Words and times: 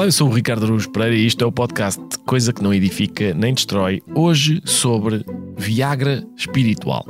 Olá, 0.00 0.06
eu 0.06 0.12
sou 0.12 0.30
o 0.30 0.32
Ricardo 0.32 0.64
Aruz 0.64 0.86
Pereira 0.86 1.14
e 1.14 1.26
isto 1.26 1.44
é 1.44 1.46
o 1.46 1.52
podcast 1.52 2.00
Coisa 2.20 2.54
que 2.54 2.62
não 2.62 2.72
edifica 2.72 3.34
nem 3.34 3.52
destrói. 3.52 4.00
Hoje 4.14 4.62
sobre 4.64 5.22
Viagra 5.58 6.26
espiritual. 6.38 7.04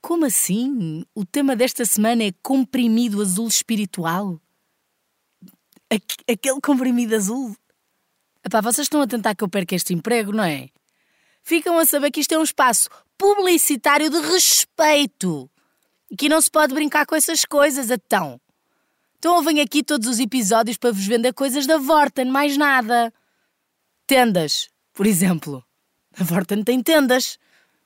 Como 0.00 0.24
assim? 0.24 1.04
O 1.14 1.26
tema 1.26 1.54
desta 1.54 1.84
semana 1.84 2.24
é 2.24 2.32
comprimido 2.42 3.20
azul 3.20 3.48
espiritual? 3.48 4.40
Aque- 5.90 6.24
aquele 6.26 6.60
comprimido 6.62 7.14
azul? 7.14 7.54
Epá, 8.42 8.62
vocês 8.62 8.86
estão 8.86 9.02
a 9.02 9.06
tentar 9.06 9.34
que 9.34 9.44
eu 9.44 9.48
perca 9.50 9.74
este 9.74 9.92
emprego, 9.92 10.32
não 10.32 10.42
é? 10.44 10.70
Ficam 11.42 11.78
a 11.78 11.84
saber 11.84 12.10
que 12.10 12.20
isto 12.20 12.32
é 12.32 12.38
um 12.38 12.42
espaço 12.42 12.88
publicitário 13.18 14.08
de 14.08 14.20
respeito. 14.20 15.50
E 16.10 16.16
que 16.16 16.28
não 16.28 16.40
se 16.40 16.50
pode 16.50 16.72
brincar 16.72 17.04
com 17.04 17.14
essas 17.14 17.44
coisas, 17.44 17.90
então. 17.90 18.40
Então 19.18 19.34
ouvem 19.34 19.60
aqui 19.60 19.82
todos 19.82 20.08
os 20.08 20.20
episódios 20.20 20.76
para 20.78 20.92
vos 20.92 21.04
vender 21.04 21.34
coisas 21.34 21.66
da 21.66 21.76
Vorten, 21.76 22.26
mais 22.26 22.56
nada. 22.56 23.12
Tendas, 24.06 24.70
por 24.94 25.06
exemplo. 25.06 25.62
A 26.18 26.22
Vorten 26.22 26.62
tem 26.62 26.82
tendas. 26.82 27.38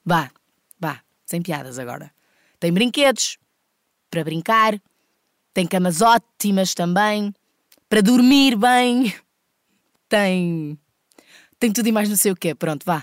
Vá, 0.05 0.31
vá, 0.79 1.01
sem 1.25 1.43
piadas 1.43 1.79
agora. 1.79 2.13
Tem 2.61 2.73
brinquedos 2.73 3.39
para 4.11 4.23
brincar. 4.23 4.81
Tem 5.55 5.67
camas 5.67 6.01
ótimas 6.01 6.75
também. 6.75 7.35
Para 7.89 8.03
dormir 8.03 8.57
bem. 8.57 9.15
Tem. 10.09 10.79
Tem 11.59 11.73
tudo 11.73 11.89
e 11.89 11.93
mais 11.93 12.09
não 12.09 12.17
sei 12.17 12.33
o 12.33 12.37
quê. 12.37 12.55
Pronto, 12.55 12.85
vá. 12.85 13.03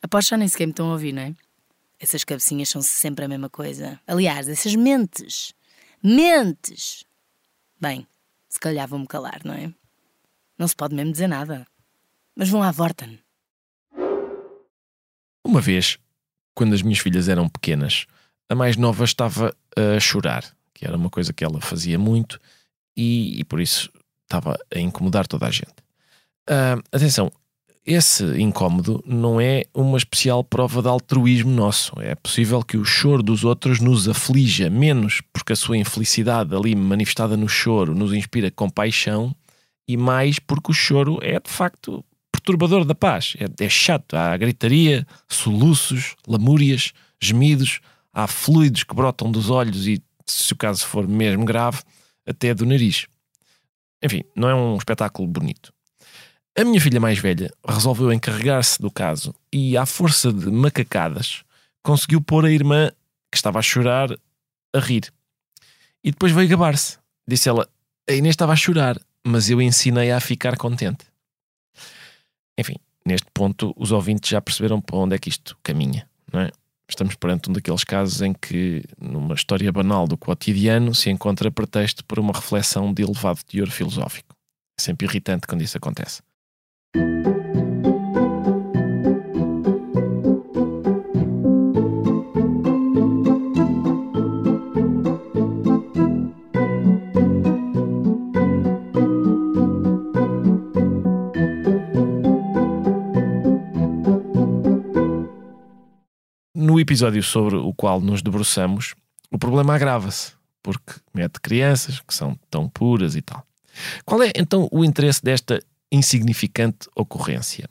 Após 0.00 0.26
já 0.26 0.36
nem 0.36 0.46
sequer 0.46 0.66
me 0.66 0.72
estão 0.72 0.88
a 0.88 0.92
ouvir, 0.92 1.12
não 1.12 1.22
é? 1.22 1.34
Essas 2.00 2.24
cabecinhas 2.24 2.68
são 2.68 2.80
sempre 2.80 3.24
a 3.24 3.28
mesma 3.28 3.50
coisa. 3.50 4.00
Aliás, 4.06 4.48
essas 4.48 4.74
mentes. 4.74 5.52
Mentes! 6.02 7.04
Bem, 7.80 8.06
se 8.48 8.60
calhar 8.60 8.86
vou-me 8.86 9.06
calar, 9.06 9.40
não 9.44 9.54
é? 9.54 9.72
Não 10.56 10.66
se 10.68 10.76
pode 10.76 10.94
mesmo 10.94 11.12
dizer 11.12 11.26
nada. 11.26 11.66
Mas 12.36 12.48
vão 12.48 12.62
à 12.62 12.70
Vorten. 12.70 13.18
Uma 15.44 15.60
vez, 15.60 15.98
quando 16.54 16.74
as 16.74 16.82
minhas 16.82 16.98
filhas 16.98 17.28
eram 17.28 17.48
pequenas, 17.48 18.06
a 18.48 18.54
mais 18.54 18.76
nova 18.76 19.04
estava 19.04 19.56
a 19.76 19.98
chorar, 19.98 20.44
que 20.74 20.86
era 20.86 20.96
uma 20.96 21.10
coisa 21.10 21.32
que 21.32 21.44
ela 21.44 21.60
fazia 21.60 21.98
muito 21.98 22.40
e, 22.96 23.40
e 23.40 23.44
por 23.44 23.60
isso 23.60 23.90
estava 24.22 24.58
a 24.74 24.78
incomodar 24.78 25.26
toda 25.26 25.46
a 25.46 25.50
gente. 25.50 25.74
Ah, 26.48 26.80
atenção, 26.92 27.30
esse 27.88 28.22
incómodo 28.38 29.02
não 29.06 29.40
é 29.40 29.64
uma 29.72 29.96
especial 29.96 30.44
prova 30.44 30.82
de 30.82 30.88
altruísmo 30.88 31.50
nosso. 31.50 31.98
É 31.98 32.14
possível 32.14 32.62
que 32.62 32.76
o 32.76 32.84
choro 32.84 33.22
dos 33.22 33.44
outros 33.44 33.80
nos 33.80 34.06
aflija 34.06 34.68
menos 34.68 35.22
porque 35.32 35.54
a 35.54 35.56
sua 35.56 35.78
infelicidade 35.78 36.54
ali 36.54 36.76
manifestada 36.76 37.34
no 37.34 37.48
choro 37.48 37.94
nos 37.94 38.12
inspira 38.12 38.50
compaixão 38.50 39.34
e 39.88 39.96
mais 39.96 40.38
porque 40.38 40.70
o 40.70 40.74
choro 40.74 41.18
é 41.22 41.40
de 41.40 41.50
facto 41.50 42.04
perturbador 42.30 42.84
da 42.84 42.94
paz. 42.94 43.34
É, 43.38 43.64
é 43.64 43.68
chato. 43.70 44.14
Há 44.14 44.36
gritaria, 44.36 45.06
soluços, 45.26 46.14
lamúrias, 46.26 46.92
gemidos, 47.18 47.80
há 48.12 48.26
fluidos 48.26 48.84
que 48.84 48.94
brotam 48.94 49.32
dos 49.32 49.48
olhos 49.48 49.86
e, 49.86 50.02
se 50.26 50.52
o 50.52 50.56
caso 50.56 50.86
for 50.86 51.08
mesmo 51.08 51.46
grave, 51.46 51.80
até 52.26 52.52
do 52.52 52.66
nariz. 52.66 53.06
Enfim, 54.04 54.22
não 54.36 54.48
é 54.50 54.54
um 54.54 54.76
espetáculo 54.76 55.26
bonito. 55.26 55.72
A 56.58 56.64
minha 56.64 56.80
filha 56.80 56.98
mais 56.98 57.20
velha 57.20 57.54
resolveu 57.64 58.12
encarregar-se 58.12 58.82
do 58.82 58.90
caso 58.90 59.32
e, 59.52 59.76
à 59.76 59.86
força 59.86 60.32
de 60.32 60.50
macacadas, 60.50 61.44
conseguiu 61.84 62.20
pôr 62.20 62.44
a 62.44 62.50
irmã, 62.50 62.90
que 63.30 63.38
estava 63.38 63.60
a 63.60 63.62
chorar, 63.62 64.10
a 64.74 64.80
rir. 64.80 65.04
E 66.02 66.10
depois 66.10 66.32
veio 66.32 66.48
gabar-se. 66.48 66.98
Disse 67.28 67.48
ela: 67.48 67.68
A 68.10 68.12
Inês 68.12 68.32
estava 68.32 68.54
a 68.54 68.56
chorar, 68.56 69.00
mas 69.24 69.48
eu 69.48 69.62
ensinei-a 69.62 70.16
a 70.16 70.20
ficar 70.20 70.56
contente. 70.56 71.06
Enfim, 72.58 72.74
neste 73.06 73.28
ponto, 73.32 73.72
os 73.76 73.92
ouvintes 73.92 74.28
já 74.28 74.40
perceberam 74.40 74.80
para 74.80 74.96
onde 74.96 75.14
é 75.14 75.18
que 75.20 75.28
isto 75.28 75.56
caminha, 75.62 76.10
não 76.32 76.40
é? 76.40 76.50
Estamos 76.90 77.14
perante 77.14 77.48
um 77.48 77.52
daqueles 77.52 77.84
casos 77.84 78.20
em 78.20 78.32
que, 78.32 78.82
numa 79.00 79.36
história 79.36 79.70
banal 79.70 80.08
do 80.08 80.18
cotidiano, 80.18 80.92
se 80.92 81.08
encontra 81.08 81.52
pretexto 81.52 82.04
para 82.04 82.20
uma 82.20 82.32
reflexão 82.32 82.92
de 82.92 83.04
elevado 83.04 83.44
teor 83.44 83.70
filosófico. 83.70 84.34
É 84.76 84.82
sempre 84.82 85.06
irritante 85.06 85.46
quando 85.46 85.62
isso 85.62 85.76
acontece. 85.76 86.20
Episódio 106.80 107.22
sobre 107.22 107.56
o 107.56 107.72
qual 107.72 108.00
nos 108.00 108.22
debruçamos, 108.22 108.94
o 109.30 109.38
problema 109.38 109.74
agrava-se, 109.74 110.32
porque 110.62 110.94
mete 111.14 111.40
crianças 111.40 112.00
que 112.00 112.14
são 112.14 112.38
tão 112.50 112.68
puras 112.68 113.16
e 113.16 113.22
tal. 113.22 113.44
Qual 114.04 114.22
é 114.22 114.32
então 114.34 114.68
o 114.72 114.84
interesse 114.84 115.22
desta 115.22 115.62
insignificante 115.90 116.88
ocorrência? 116.94 117.68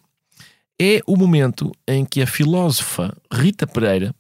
É 0.79 1.01
o 1.07 1.15
momento 1.15 1.71
em 1.87 2.05
que 2.05 2.21
a 2.21 2.27
filósofa 2.27 3.15
Rita 3.31 3.65
Pereira 3.65 4.13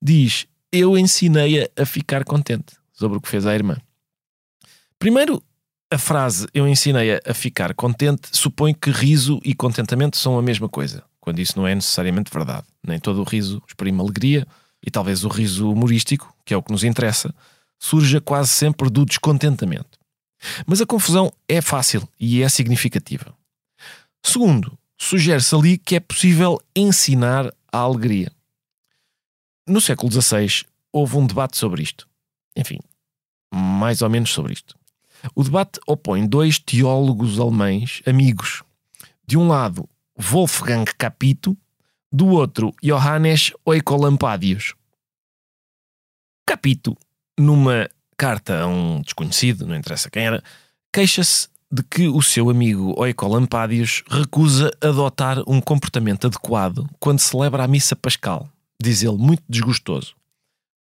diz: 0.00 0.46
Eu 0.70 0.96
ensinei-a 0.96 1.68
a 1.76 1.84
ficar 1.84 2.24
contente 2.24 2.76
sobre 2.92 3.18
o 3.18 3.20
que 3.20 3.28
fez 3.28 3.46
à 3.46 3.54
irmã. 3.54 3.76
Primeiro, 4.98 5.42
a 5.90 5.98
frase 5.98 6.46
Eu 6.54 6.66
ensinei-a 6.66 7.20
a 7.26 7.34
ficar 7.34 7.74
contente 7.74 8.28
supõe 8.32 8.74
que 8.74 8.90
riso 8.90 9.40
e 9.44 9.54
contentamento 9.54 10.16
são 10.16 10.38
a 10.38 10.42
mesma 10.42 10.68
coisa, 10.68 11.04
quando 11.24 11.38
isso 11.38 11.58
não 11.58 11.66
é 11.66 11.74
necessariamente 11.74 12.30
verdade. 12.30 12.66
Nem 12.86 12.98
todo 12.98 13.22
o 13.22 13.24
riso 13.24 13.62
exprime 13.66 13.98
alegria 13.98 14.46
e 14.86 14.90
talvez 14.90 15.24
o 15.24 15.28
riso 15.28 15.72
humorístico, 15.72 16.36
que 16.44 16.52
é 16.52 16.56
o 16.56 16.62
que 16.62 16.70
nos 16.70 16.84
interessa, 16.84 17.34
surja 17.78 18.20
quase 18.20 18.50
sempre 18.50 18.90
do 18.90 19.06
descontentamento. 19.06 19.98
Mas 20.66 20.82
a 20.82 20.86
confusão 20.86 21.32
é 21.48 21.62
fácil 21.62 22.06
e 22.20 22.42
é 22.42 22.48
significativa. 22.50 23.34
Segundo, 24.22 24.78
sugere-se 24.98 25.54
ali 25.54 25.78
que 25.78 25.96
é 25.96 26.00
possível 26.00 26.60
ensinar 26.76 27.50
a 27.72 27.78
alegria. 27.78 28.30
No 29.66 29.80
século 29.80 30.12
XVI 30.12 30.66
houve 30.92 31.16
um 31.16 31.26
debate 31.26 31.56
sobre 31.56 31.82
isto. 31.82 32.06
Enfim, 32.54 32.80
mais 33.50 34.02
ou 34.02 34.10
menos 34.10 34.28
sobre 34.30 34.52
isto. 34.52 34.76
O 35.34 35.42
debate 35.42 35.80
opõe 35.86 36.26
dois 36.26 36.58
teólogos 36.58 37.40
alemães 37.40 38.02
amigos. 38.04 38.62
De 39.26 39.38
um 39.38 39.48
lado, 39.48 39.88
Wolfgang 40.16 40.84
Capito, 40.96 41.56
do 42.12 42.28
outro, 42.28 42.72
Johannes 42.82 43.52
Oecolampadius. 43.64 44.74
Capito, 46.46 46.96
numa 47.38 47.88
carta 48.16 48.60
a 48.60 48.66
um 48.66 49.00
desconhecido, 49.00 49.66
não 49.66 49.74
interessa 49.74 50.10
quem 50.10 50.26
era, 50.26 50.42
queixa-se 50.92 51.48
de 51.70 51.82
que 51.82 52.06
o 52.06 52.22
seu 52.22 52.50
amigo 52.50 52.94
Oecolampadius 52.96 54.04
recusa 54.08 54.70
adotar 54.80 55.42
um 55.48 55.60
comportamento 55.60 56.28
adequado 56.28 56.88
quando 57.00 57.18
celebra 57.18 57.64
a 57.64 57.68
missa 57.68 57.96
pascal. 57.96 58.48
Diz 58.80 59.02
ele, 59.02 59.16
muito 59.16 59.42
desgostoso. 59.48 60.14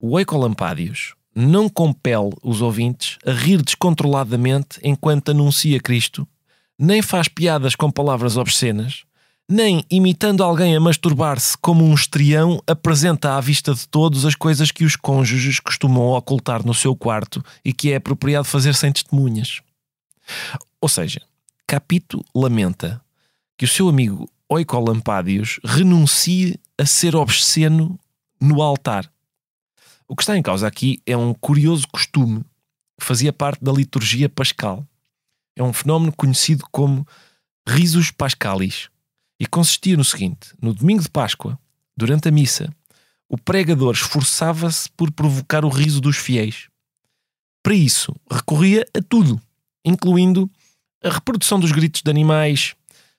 O 0.00 0.12
Oecolampadius 0.12 1.14
não 1.34 1.68
compele 1.68 2.30
os 2.42 2.62
ouvintes 2.62 3.18
a 3.26 3.32
rir 3.32 3.60
descontroladamente 3.62 4.80
enquanto 4.82 5.30
anuncia 5.30 5.78
Cristo, 5.78 6.26
nem 6.78 7.02
faz 7.02 7.28
piadas 7.28 7.74
com 7.74 7.90
palavras 7.90 8.36
obscenas, 8.36 9.04
nem, 9.50 9.82
imitando 9.90 10.44
alguém 10.44 10.76
a 10.76 10.80
masturbar-se 10.80 11.56
como 11.56 11.82
um 11.82 11.94
estrião, 11.94 12.62
apresenta 12.66 13.34
à 13.34 13.40
vista 13.40 13.74
de 13.74 13.88
todos 13.88 14.26
as 14.26 14.34
coisas 14.34 14.70
que 14.70 14.84
os 14.84 14.94
cônjuges 14.94 15.58
costumam 15.58 16.08
ocultar 16.08 16.64
no 16.66 16.74
seu 16.74 16.94
quarto 16.94 17.42
e 17.64 17.72
que 17.72 17.90
é 17.90 17.96
apropriado 17.96 18.44
fazer 18.44 18.74
sem 18.74 18.92
testemunhas. 18.92 19.62
Ou 20.80 20.88
seja, 20.88 21.22
Capito 21.66 22.22
lamenta 22.34 23.00
que 23.56 23.64
o 23.64 23.68
seu 23.68 23.88
amigo 23.88 24.30
Oicolampadius 24.50 25.58
renuncie 25.64 26.60
a 26.76 26.84
ser 26.84 27.16
obsceno 27.16 27.98
no 28.38 28.60
altar. 28.60 29.10
O 30.06 30.14
que 30.14 30.22
está 30.22 30.36
em 30.36 30.42
causa 30.42 30.66
aqui 30.66 31.02
é 31.06 31.16
um 31.16 31.32
curioso 31.32 31.86
costume 31.88 32.44
que 33.00 33.06
fazia 33.06 33.32
parte 33.32 33.64
da 33.64 33.72
liturgia 33.72 34.28
pascal. 34.28 34.86
É 35.56 35.62
um 35.62 35.72
fenómeno 35.72 36.12
conhecido 36.12 36.64
como 36.70 37.06
risus 37.66 38.10
pascalis 38.10 38.90
e 39.38 39.46
consistia 39.46 39.96
no 39.96 40.04
seguinte: 40.04 40.52
no 40.60 40.74
domingo 40.74 41.02
de 41.02 41.08
Páscoa, 41.08 41.58
durante 41.96 42.28
a 42.28 42.32
missa, 42.32 42.72
o 43.28 43.36
pregador 43.36 43.94
esforçava-se 43.94 44.90
por 44.90 45.10
provocar 45.12 45.64
o 45.64 45.68
riso 45.68 46.00
dos 46.00 46.16
fiéis. 46.16 46.68
Para 47.62 47.74
isso, 47.74 48.14
recorria 48.30 48.86
a 48.94 49.02
tudo, 49.02 49.40
incluindo 49.84 50.50
a 51.04 51.10
reprodução 51.10 51.60
dos 51.60 51.70
gritos 51.70 52.02
de 52.02 52.10
animais, 52.10 52.74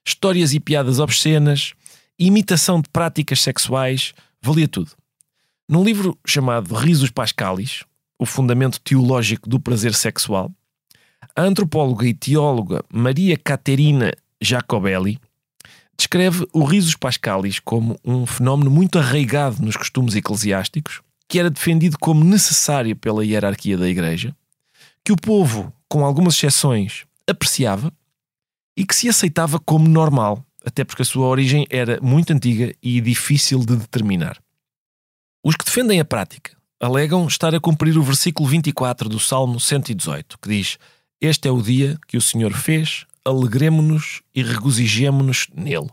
histórias 0.06 0.54
e 0.54 0.60
piadas 0.60 1.00
obscenas, 1.00 1.74
imitação 2.18 2.82
de 2.82 2.90
práticas 2.90 3.42
sexuais, 3.42 4.14
valia 4.42 4.68
tudo. 4.68 4.92
Num 5.68 5.84
livro 5.84 6.18
chamado 6.26 6.74
Risos 6.74 7.12
Pascalis, 7.12 7.84
o 8.18 8.26
fundamento 8.26 8.80
teológico 8.82 9.48
do 9.48 9.60
prazer 9.60 9.94
sexual, 9.94 10.52
a 11.36 11.42
antropóloga 11.42 12.08
e 12.08 12.14
teóloga 12.14 12.84
Maria 12.92 13.38
Caterina 13.38 14.12
Jacobelli 14.42 15.20
descreve 16.00 16.48
o 16.54 16.64
risus 16.64 16.96
pascalis 16.96 17.60
como 17.60 18.00
um 18.06 18.26
fenómeno 18.26 18.72
muito 18.72 18.98
arraigado 18.98 19.62
nos 19.62 19.76
costumes 19.76 20.16
eclesiásticos, 20.16 21.02
que 21.28 21.38
era 21.38 21.50
defendido 21.50 21.98
como 22.00 22.24
necessário 22.24 22.96
pela 22.96 23.24
hierarquia 23.24 23.78
da 23.78 23.88
Igreja, 23.88 24.34
que 25.04 25.12
o 25.12 25.18
povo, 25.18 25.74
com 25.90 26.06
algumas 26.06 26.36
exceções, 26.36 27.06
apreciava 27.28 27.92
e 28.78 28.86
que 28.86 28.96
se 28.96 29.10
aceitava 29.10 29.60
como 29.60 29.90
normal, 29.90 30.44
até 30.66 30.86
porque 30.86 31.02
a 31.02 31.06
sua 31.06 31.28
origem 31.28 31.68
era 31.70 32.00
muito 32.02 32.32
antiga 32.32 32.74
e 32.82 33.02
difícil 33.02 33.60
de 33.60 33.76
determinar. 33.76 34.38
Os 35.44 35.56
que 35.56 35.66
defendem 35.66 36.00
a 36.00 36.06
prática 36.06 36.58
alegam 36.80 37.28
estar 37.28 37.54
a 37.54 37.60
cumprir 37.60 37.98
o 37.98 38.04
versículo 38.04 38.48
24 38.48 39.10
do 39.10 39.20
Salmo 39.20 39.60
118, 39.60 40.38
que 40.42 40.48
diz: 40.48 40.78
Este 41.20 41.50
é 41.50 41.52
o 41.52 41.62
dia 41.62 42.00
que 42.08 42.16
o 42.16 42.22
Senhor 42.22 42.54
fez, 42.54 43.06
alegremo-nos 43.30 44.22
e 44.34 44.44
regozijemo-nos 44.44 45.48
nele. 45.56 45.90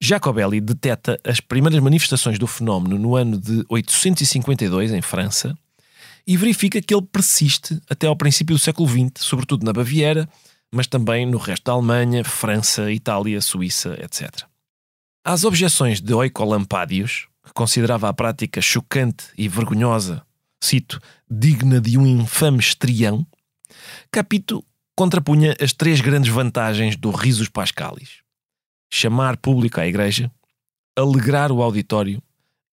Jacobelli 0.00 0.60
deteta 0.60 1.18
as 1.24 1.40
primeiras 1.40 1.80
manifestações 1.80 2.38
do 2.38 2.46
fenómeno 2.46 2.98
no 2.98 3.16
ano 3.16 3.38
de 3.38 3.64
852, 3.68 4.92
em 4.92 5.00
França, 5.00 5.56
e 6.26 6.36
verifica 6.36 6.82
que 6.82 6.94
ele 6.94 7.06
persiste 7.10 7.80
até 7.88 8.06
ao 8.06 8.16
princípio 8.16 8.54
do 8.54 8.58
século 8.58 8.88
XX, 8.88 9.24
sobretudo 9.24 9.64
na 9.64 9.72
Baviera, 9.72 10.28
mas 10.72 10.86
também 10.86 11.24
no 11.24 11.38
resto 11.38 11.64
da 11.64 11.72
Alemanha, 11.72 12.24
França, 12.24 12.90
Itália, 12.92 13.40
Suíça, 13.40 13.96
etc. 14.02 14.42
Às 15.24 15.44
objeções 15.44 16.00
de 16.00 16.12
Oicolampadius, 16.12 17.28
que 17.44 17.52
considerava 17.54 18.08
a 18.08 18.12
prática 18.12 18.60
chocante 18.60 19.26
e 19.38 19.48
vergonhosa, 19.48 20.22
cito, 20.60 21.00
digna 21.30 21.80
de 21.80 21.96
um 21.96 22.06
infame 22.06 22.58
estrião, 22.58 23.26
Capito 24.10 24.64
contrapunha 24.96 25.54
as 25.60 25.72
três 25.74 26.00
grandes 26.00 26.32
vantagens 26.32 26.96
do 26.96 27.10
risus 27.10 27.48
pascalis: 27.48 28.22
chamar 28.90 29.36
público 29.36 29.80
à 29.80 29.86
igreja, 29.86 30.30
alegrar 30.96 31.52
o 31.52 31.62
auditório 31.62 32.22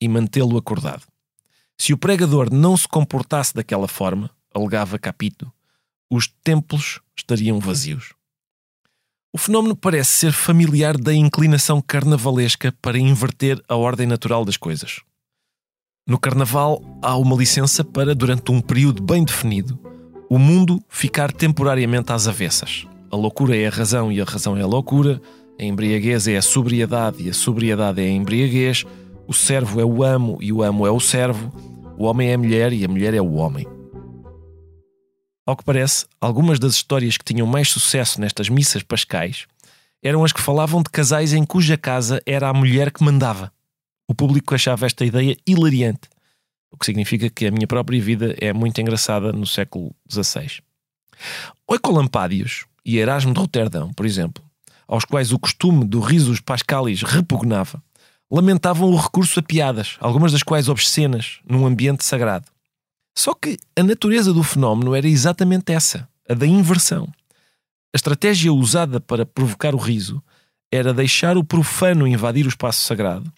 e 0.01 0.07
mantê-lo 0.07 0.57
acordado. 0.57 1.03
Se 1.77 1.91
o 1.91 1.97
pregador 1.97 2.51
não 2.51 2.77
se 2.77 2.87
comportasse 2.87 3.53
daquela 3.53 3.87
forma, 3.87 4.29
alegava 4.53 4.97
Capito, 4.97 5.51
os 6.09 6.27
templos 6.43 7.01
estariam 7.15 7.59
vazios. 7.59 8.13
O 9.33 9.37
fenómeno 9.37 9.75
parece 9.75 10.11
ser 10.11 10.31
familiar 10.31 10.95
da 10.95 11.13
inclinação 11.13 11.81
carnavalesca 11.81 12.71
para 12.81 12.99
inverter 12.99 13.61
a 13.67 13.75
ordem 13.75 14.05
natural 14.05 14.45
das 14.45 14.57
coisas. 14.57 15.01
No 16.07 16.19
carnaval, 16.19 16.81
há 17.01 17.17
uma 17.17 17.35
licença 17.35 17.83
para, 17.83 18.13
durante 18.13 18.51
um 18.51 18.61
período 18.61 19.01
bem 19.01 19.23
definido, 19.23 19.79
o 20.33 20.39
mundo 20.39 20.83
ficar 20.89 21.31
temporariamente 21.31 22.11
às 22.11 22.27
avessas. 22.27 22.87
A 23.11 23.15
loucura 23.15 23.55
é 23.55 23.67
a 23.67 23.69
razão 23.69 24.11
e 24.11 24.19
a 24.19 24.23
razão 24.23 24.57
é 24.57 24.63
a 24.63 24.65
loucura, 24.65 25.21
a 25.61 25.63
embriaguez 25.63 26.27
é 26.27 26.35
a 26.35 26.41
sobriedade 26.41 27.21
e 27.21 27.29
a 27.29 27.33
sobriedade 27.35 28.01
é 28.01 28.05
a 28.05 28.09
embriaguez, 28.09 28.83
o 29.27 29.33
servo 29.33 29.79
é 29.79 29.85
o 29.85 30.03
amo 30.03 30.39
e 30.41 30.51
o 30.51 30.63
amo 30.63 30.87
é 30.87 30.89
o 30.89 30.99
servo, 30.99 31.53
o 31.99 32.05
homem 32.05 32.31
é 32.31 32.33
a 32.33 32.37
mulher 32.39 32.73
e 32.73 32.83
a 32.83 32.87
mulher 32.87 33.13
é 33.13 33.21
o 33.21 33.33
homem. 33.33 33.67
Ao 35.45 35.55
que 35.55 35.63
parece, 35.63 36.07
algumas 36.19 36.57
das 36.57 36.73
histórias 36.73 37.15
que 37.15 37.25
tinham 37.25 37.45
mais 37.45 37.69
sucesso 37.69 38.19
nestas 38.19 38.49
missas 38.49 38.81
pascais 38.81 39.45
eram 40.01 40.23
as 40.23 40.33
que 40.33 40.41
falavam 40.41 40.81
de 40.81 40.89
casais 40.89 41.31
em 41.31 41.45
cuja 41.45 41.77
casa 41.77 42.19
era 42.25 42.49
a 42.49 42.53
mulher 42.55 42.89
que 42.89 43.03
mandava. 43.03 43.53
O 44.07 44.15
público 44.15 44.55
achava 44.55 44.87
esta 44.87 45.05
ideia 45.05 45.37
hilariante 45.45 46.09
o 46.73 46.77
que 46.77 46.87
significa 46.87 47.29
que 47.29 47.45
a 47.45 47.51
minha 47.51 47.67
própria 47.67 48.01
vida 48.01 48.35
é 48.41 48.51
muito 48.51 48.81
engraçada 48.81 49.31
no 49.31 49.45
século 49.45 49.95
XVI. 50.11 50.59
Oicolampádios 51.67 52.65
e 52.83 52.97
Erasmo 52.97 53.31
de 53.31 53.39
Roterdão, 53.39 53.93
por 53.93 54.07
exemplo, 54.07 54.43
aos 54.87 55.05
quais 55.05 55.31
o 55.31 55.39
costume 55.39 55.85
do 55.85 55.99
risus 55.99 56.39
pascalis 56.39 57.03
repugnava, 57.03 57.81
lamentavam 58.29 58.89
o 58.89 58.97
recurso 58.97 59.39
a 59.39 59.43
piadas, 59.43 59.97
algumas 59.99 60.31
das 60.31 60.41
quais 60.41 60.67
obscenas, 60.67 61.39
num 61.47 61.65
ambiente 61.67 62.03
sagrado. 62.03 62.47
Só 63.15 63.35
que 63.35 63.57
a 63.77 63.83
natureza 63.83 64.33
do 64.33 64.41
fenómeno 64.41 64.95
era 64.95 65.07
exatamente 65.07 65.71
essa, 65.71 66.09
a 66.27 66.33
da 66.33 66.47
inversão. 66.47 67.07
A 67.93 67.95
estratégia 67.95 68.51
usada 68.51 68.99
para 68.99 69.27
provocar 69.27 69.75
o 69.75 69.77
riso 69.77 70.21
era 70.71 70.91
deixar 70.91 71.37
o 71.37 71.43
profano 71.43 72.07
invadir 72.07 72.47
o 72.47 72.49
espaço 72.49 72.81
sagrado 72.81 73.31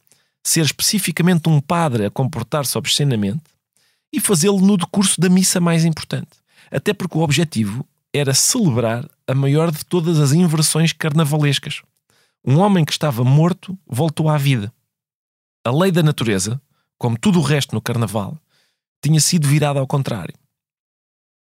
ser 0.45 0.61
especificamente 0.61 1.49
um 1.49 1.59
padre 1.59 2.05
a 2.05 2.11
comportar-se 2.11 2.77
obscenamente 2.77 3.43
e 4.13 4.19
fazê-lo 4.19 4.61
no 4.61 4.77
decurso 4.77 5.19
da 5.19 5.27
missa 5.27 5.59
mais 5.59 5.83
importante. 5.83 6.29
Até 6.71 6.93
porque 6.93 7.17
o 7.17 7.21
objetivo 7.21 7.85
era 8.13 8.31
celebrar 8.33 9.09
a 9.27 9.33
maior 9.33 9.71
de 9.71 9.83
todas 9.83 10.19
as 10.19 10.33
inversões 10.33 10.93
carnavalescas. 10.93 11.81
Um 12.45 12.59
homem 12.59 12.85
que 12.85 12.91
estava 12.91 13.23
morto 13.23 13.77
voltou 13.87 14.29
à 14.29 14.37
vida. 14.37 14.71
A 15.65 15.71
lei 15.71 15.91
da 15.91 16.03
natureza, 16.03 16.61
como 16.95 17.17
tudo 17.17 17.39
o 17.39 17.43
resto 17.43 17.73
no 17.73 17.81
carnaval, 17.81 18.37
tinha 19.03 19.19
sido 19.19 19.47
virada 19.47 19.79
ao 19.79 19.87
contrário. 19.87 20.35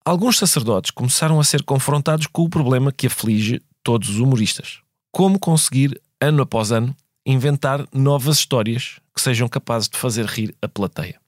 Alguns 0.05 0.37
sacerdotes 0.37 0.91
começaram 0.91 1.41
a 1.41 1.43
ser 1.43 1.61
confrontados 1.63 2.25
com 2.27 2.43
o 2.43 2.49
problema 2.49 2.93
que 2.93 3.07
aflige 3.07 3.61
todos 3.83 4.07
os 4.07 4.19
humoristas: 4.19 4.79
como 5.11 5.37
conseguir, 5.37 6.01
ano 6.21 6.41
após 6.41 6.71
ano, 6.71 6.95
inventar 7.31 7.85
novas 7.93 8.37
histórias 8.37 9.01
que 9.13 9.21
sejam 9.21 9.49
capazes 9.49 9.89
de 9.89 9.97
fazer 9.97 10.25
rir 10.25 10.55
a 10.61 10.67
plateia. 10.67 11.19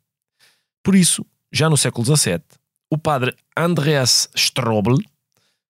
Por 0.81 0.95
isso, 0.95 1.25
já 1.51 1.69
no 1.69 1.75
século 1.75 2.05
XVII, 2.05 2.41
o 2.89 2.97
padre 2.97 3.35
Andreas 3.55 4.29
Strobel 4.33 4.97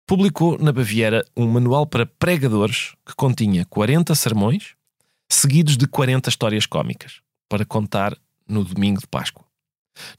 publicou 0.05 0.57
na 0.57 0.73
Baviera 0.73 1.25
um 1.35 1.47
manual 1.47 1.87
para 1.87 2.05
pregadores 2.05 2.93
que 3.05 3.15
continha 3.15 3.65
40 3.65 4.13
sermões 4.15 4.75
seguidos 5.29 5.77
de 5.77 5.87
40 5.87 6.29
histórias 6.29 6.65
cómicas 6.65 7.21
para 7.47 7.65
contar 7.65 8.17
no 8.47 8.65
domingo 8.65 8.99
de 8.99 9.07
Páscoa. 9.07 9.45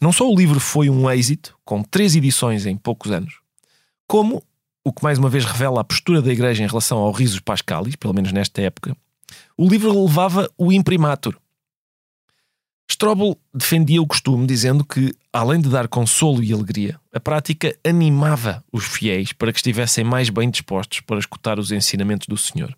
Não 0.00 0.10
só 0.10 0.28
o 0.28 0.34
livro 0.34 0.58
foi 0.58 0.88
um 0.88 1.08
êxito, 1.10 1.56
com 1.64 1.82
três 1.82 2.16
edições 2.16 2.64
em 2.64 2.76
poucos 2.76 3.12
anos, 3.12 3.40
como, 4.06 4.42
o 4.82 4.92
que 4.92 5.02
mais 5.02 5.18
uma 5.18 5.28
vez 5.28 5.44
revela 5.44 5.82
a 5.82 5.84
postura 5.84 6.22
da 6.22 6.32
Igreja 6.32 6.64
em 6.64 6.66
relação 6.66 6.98
ao 6.98 7.12
risos 7.12 7.40
pascalis, 7.40 7.94
pelo 7.94 8.14
menos 8.14 8.32
nesta 8.32 8.62
época, 8.62 8.96
o 9.56 9.68
livro 9.68 10.04
levava 10.04 10.50
o 10.56 10.72
imprimatur. 10.72 11.38
Strobel 12.90 13.38
defendia 13.52 14.00
o 14.00 14.06
costume, 14.06 14.46
dizendo 14.46 14.84
que, 14.84 15.14
além 15.32 15.60
de 15.60 15.68
dar 15.68 15.86
consolo 15.88 16.42
e 16.42 16.52
alegria, 16.52 16.98
a 17.12 17.20
prática 17.20 17.76
animava 17.84 18.64
os 18.72 18.84
fiéis 18.84 19.32
para 19.32 19.52
que 19.52 19.58
estivessem 19.58 20.02
mais 20.02 20.30
bem 20.30 20.50
dispostos 20.50 21.00
para 21.00 21.18
escutar 21.18 21.58
os 21.58 21.70
ensinamentos 21.70 22.26
do 22.26 22.36
Senhor. 22.36 22.74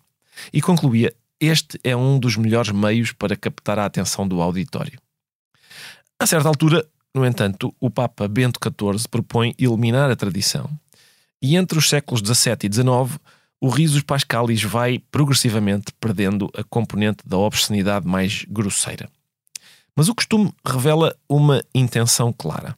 E 0.51 0.61
concluía: 0.61 1.13
este 1.39 1.79
é 1.83 1.95
um 1.95 2.19
dos 2.19 2.35
melhores 2.35 2.71
meios 2.71 3.13
para 3.13 3.35
captar 3.35 3.79
a 3.79 3.85
atenção 3.85 4.27
do 4.27 4.41
auditório. 4.41 4.99
A 6.19 6.27
certa 6.27 6.47
altura, 6.47 6.85
no 7.15 7.25
entanto, 7.25 7.73
o 7.79 7.89
Papa 7.89 8.27
Bento 8.27 8.59
XIV 8.63 9.07
propõe 9.09 9.55
eliminar 9.57 10.11
a 10.11 10.15
tradição, 10.15 10.69
e 11.41 11.55
entre 11.55 11.79
os 11.79 11.89
séculos 11.89 12.21
XVII 12.21 12.57
e 12.69 12.71
XIX 12.71 13.19
o 13.61 13.69
risos 13.69 14.01
pascalis 14.01 14.63
vai 14.63 14.97
progressivamente 15.11 15.93
perdendo 15.99 16.49
a 16.57 16.63
componente 16.63 17.19
da 17.23 17.37
obscenidade 17.37 18.07
mais 18.07 18.43
grosseira. 18.49 19.07
Mas 19.95 20.09
o 20.09 20.15
costume 20.15 20.51
revela 20.65 21.15
uma 21.29 21.63
intenção 21.75 22.33
clara. 22.33 22.75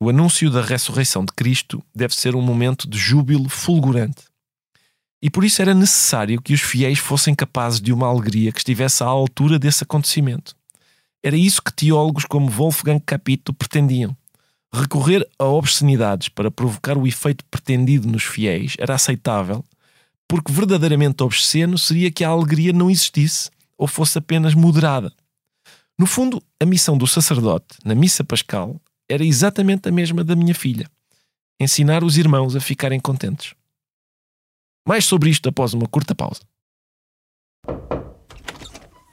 O 0.00 0.08
anúncio 0.08 0.50
da 0.50 0.62
ressurreição 0.62 1.22
de 1.22 1.32
Cristo 1.32 1.84
deve 1.94 2.14
ser 2.14 2.34
um 2.34 2.40
momento 2.40 2.88
de 2.88 2.96
júbilo 2.96 3.48
fulgurante. 3.48 4.24
E 5.20 5.28
por 5.28 5.44
isso 5.44 5.60
era 5.60 5.74
necessário 5.74 6.40
que 6.40 6.54
os 6.54 6.62
fiéis 6.62 6.98
fossem 6.98 7.34
capazes 7.34 7.80
de 7.80 7.92
uma 7.92 8.08
alegria 8.08 8.50
que 8.50 8.58
estivesse 8.58 9.02
à 9.02 9.06
altura 9.06 9.58
desse 9.58 9.84
acontecimento. 9.84 10.56
Era 11.22 11.36
isso 11.36 11.62
que 11.62 11.72
teólogos 11.72 12.24
como 12.24 12.50
Wolfgang 12.50 13.00
Capito 13.04 13.52
pretendiam. 13.52 14.16
Recorrer 14.74 15.28
a 15.38 15.44
obscenidades 15.44 16.30
para 16.30 16.50
provocar 16.50 16.96
o 16.96 17.06
efeito 17.06 17.44
pretendido 17.44 18.08
nos 18.08 18.24
fiéis 18.24 18.74
era 18.78 18.94
aceitável 18.94 19.62
porque 20.32 20.50
verdadeiramente 20.50 21.22
obsceno 21.22 21.76
seria 21.76 22.10
que 22.10 22.24
a 22.24 22.30
alegria 22.30 22.72
não 22.72 22.90
existisse 22.90 23.50
ou 23.76 23.86
fosse 23.86 24.16
apenas 24.16 24.54
moderada. 24.54 25.12
No 25.98 26.06
fundo, 26.06 26.42
a 26.58 26.64
missão 26.64 26.96
do 26.96 27.06
sacerdote 27.06 27.76
na 27.84 27.94
missa 27.94 28.24
pascal 28.24 28.80
era 29.06 29.22
exatamente 29.22 29.90
a 29.90 29.92
mesma 29.92 30.24
da 30.24 30.34
minha 30.34 30.54
filha: 30.54 30.90
ensinar 31.60 32.02
os 32.02 32.16
irmãos 32.16 32.56
a 32.56 32.60
ficarem 32.62 32.98
contentes. 32.98 33.54
Mais 34.88 35.04
sobre 35.04 35.28
isto 35.28 35.50
após 35.50 35.74
uma 35.74 35.86
curta 35.86 36.14
pausa. 36.14 36.40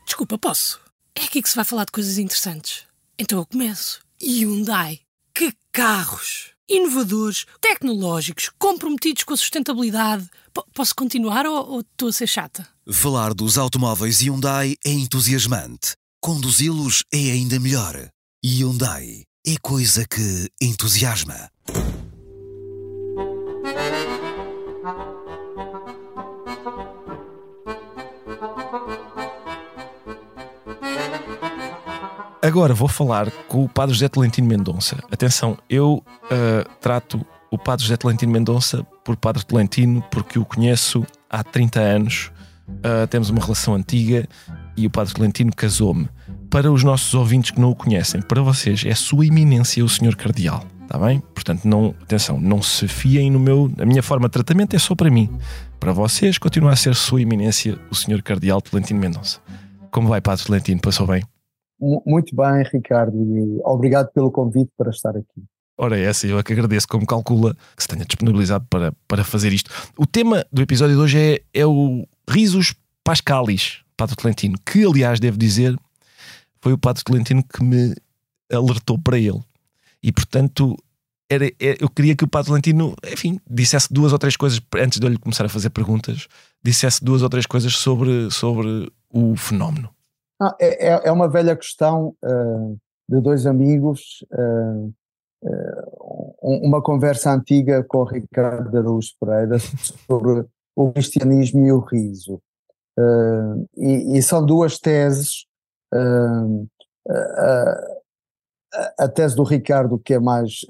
Desculpa, 0.05 0.37
posso? 0.37 0.79
É 1.13 1.25
aqui 1.25 1.41
que 1.41 1.49
se 1.49 1.55
vai 1.57 1.65
falar 1.65 1.83
de 1.83 1.91
coisas 1.91 2.17
interessantes. 2.17 2.87
Então 3.17 3.39
eu 3.39 3.45
começo. 3.45 3.99
Hyundai. 4.23 5.01
Que 5.33 5.53
carros! 5.73 6.53
Inovadores, 6.69 7.45
tecnológicos, 7.59 8.49
comprometidos 8.59 9.23
com 9.23 9.33
a 9.33 9.37
sustentabilidade. 9.37 10.29
P 10.53 10.61
posso 10.73 10.95
continuar 10.95 11.45
ou, 11.45 11.69
ou 11.69 11.79
estou 11.81 12.09
a 12.09 12.13
ser 12.13 12.27
chata? 12.27 12.67
Falar 12.91 13.33
dos 13.33 13.57
automóveis 13.57 14.21
Hyundai 14.21 14.75
é 14.85 14.91
entusiasmante. 14.91 15.95
Conduzi-los 16.21 17.03
é 17.11 17.31
ainda 17.31 17.59
melhor. 17.59 18.09
Hyundai 18.43 19.23
é 19.45 19.55
coisa 19.61 20.05
que 20.07 20.49
entusiasma. 20.61 21.49
Agora 32.41 32.73
vou 32.73 32.87
falar 32.87 33.29
com 33.49 33.65
o 33.65 33.69
Padre 33.69 33.93
José 33.93 34.07
Tolentino 34.07 34.47
Mendonça. 34.47 34.97
Atenção, 35.11 35.57
eu 35.69 36.01
uh, 36.23 36.69
trato 36.79 37.25
o 37.51 37.57
Padre 37.57 37.83
José 37.83 37.97
Tolentino 37.97 38.31
Mendonça 38.31 38.81
por 39.03 39.17
Padre 39.17 39.45
Tolentino 39.45 40.01
porque 40.09 40.39
o 40.39 40.45
conheço 40.45 41.05
há 41.29 41.43
30 41.43 41.79
anos. 41.81 42.31
Uh, 42.69 43.05
temos 43.07 43.29
uma 43.29 43.41
relação 43.41 43.73
antiga 43.75 44.25
e 44.77 44.87
o 44.87 44.89
Padre 44.89 45.13
Tolentino 45.13 45.51
casou-me. 45.53 46.07
Para 46.49 46.71
os 46.71 46.81
nossos 46.81 47.13
ouvintes 47.13 47.51
que 47.51 47.59
não 47.59 47.71
o 47.71 47.75
conhecem, 47.75 48.21
para 48.21 48.41
vocês 48.41 48.85
é 48.85 48.95
Sua 48.95 49.25
Eminência 49.25 49.83
o 49.83 49.89
Senhor 49.89 50.15
Cardeal. 50.15 50.63
Está 50.83 50.97
bem? 50.97 51.19
Portanto, 51.19 51.65
não, 51.65 51.93
atenção, 52.01 52.39
não 52.39 52.61
se 52.61 52.87
fiem 52.87 53.29
no 53.29 53.39
meu. 53.39 53.69
A 53.79 53.85
minha 53.85 54.01
forma 54.01 54.27
de 54.27 54.31
tratamento 54.31 54.75
é 54.75 54.79
só 54.79 54.95
para 54.95 55.11
mim. 55.11 55.29
Para 55.77 55.91
vocês, 55.91 56.37
continua 56.37 56.71
a 56.71 56.75
ser 56.75 56.95
Sua 56.95 57.21
Eminência 57.21 57.77
o 57.91 57.95
Senhor 57.95 58.21
Cardeal 58.23 58.61
Tolentino 58.61 58.99
Mendonça. 58.99 59.39
Como 59.91 60.07
vai, 60.07 60.21
Padre 60.21 60.45
Tolentino? 60.45 60.79
Passou 60.79 61.05
bem? 61.05 61.21
Muito 61.79 62.35
bem, 62.35 62.63
Ricardo, 62.71 63.17
e 63.17 63.61
obrigado 63.63 64.11
pelo 64.11 64.31
convite 64.31 64.71
para 64.77 64.89
estar 64.89 65.11
aqui. 65.11 65.43
Ora, 65.77 65.97
é 65.97 66.03
essa, 66.03 66.27
eu 66.27 66.37
é 66.37 66.43
que 66.43 66.51
agradeço 66.51 66.87
como 66.89 67.05
calcula 67.05 67.55
que 67.75 67.81
se 67.81 67.87
tenha 67.87 68.03
disponibilizado 68.03 68.65
para, 68.69 68.91
para 69.07 69.23
fazer 69.23 69.53
isto. 69.53 69.71
O 69.97 70.05
tema 70.05 70.45
do 70.51 70.61
episódio 70.61 70.95
de 70.95 71.01
hoje 71.01 71.17
é, 71.17 71.41
é 71.53 71.65
o 71.65 72.05
Risos 72.29 72.75
Pascalis, 73.01 73.79
Padre 73.95 74.17
Tolentino, 74.17 74.57
que 74.65 74.85
aliás 74.85 75.21
devo 75.21 75.37
dizer 75.37 75.77
foi 76.61 76.73
o 76.73 76.77
Padre 76.77 77.01
Tolentino 77.03 77.41
que 77.41 77.63
me 77.63 77.95
alertou 78.51 78.99
para 78.99 79.17
ele. 79.17 79.39
E 80.03 80.11
portanto, 80.11 80.75
era, 81.29 81.47
é, 81.47 81.77
eu 81.79 81.89
queria 81.89 82.13
que 82.13 82.25
o 82.25 82.27
Padre 82.27 82.47
Tolentino, 82.47 82.93
enfim, 83.13 83.39
dissesse 83.49 83.93
duas 83.93 84.11
ou 84.11 84.19
três 84.19 84.35
coisas, 84.35 84.59
antes 84.75 84.99
de 84.99 85.05
eu 85.05 85.09
lhe 85.09 85.17
começar 85.17 85.45
a 85.45 85.49
fazer 85.49 85.69
perguntas, 85.69 86.27
dissesse 86.61 87.01
duas 87.03 87.21
ou 87.21 87.29
três 87.29 87.45
coisas 87.45 87.73
sobre, 87.75 88.29
sobre 88.31 88.91
o 89.09 89.35
fenómeno. 89.37 89.89
Ah, 90.41 90.55
é, 90.59 90.87
é, 90.87 91.01
é 91.05 91.11
uma 91.11 91.27
velha 91.27 91.55
questão 91.55 92.15
uh, 92.23 92.77
de 93.09 93.19
dois 93.19 93.45
amigos, 93.45 94.25
uh, 94.31 94.93
uh, 95.43 96.39
uma 96.41 96.81
conversa 96.81 97.33
antiga 97.33 97.83
com 97.83 97.97
o 97.99 98.05
Ricardo 98.05 98.77
Araújo 98.77 99.11
Pereira 99.19 99.57
sobre 99.59 100.45
o 100.75 100.91
cristianismo 100.93 101.65
e 101.65 101.71
o 101.71 101.79
riso. 101.79 102.41
E, 103.77 104.17
e, 104.17 104.21
são 104.21 104.45
duas 104.45 104.77
teses. 104.77 105.45
a 108.97 109.07
tese 109.07 109.37
do 109.37 109.43
Ricardo, 109.43 109.97
que 109.97 110.13
é 110.15 110.19
mais 110.19 110.65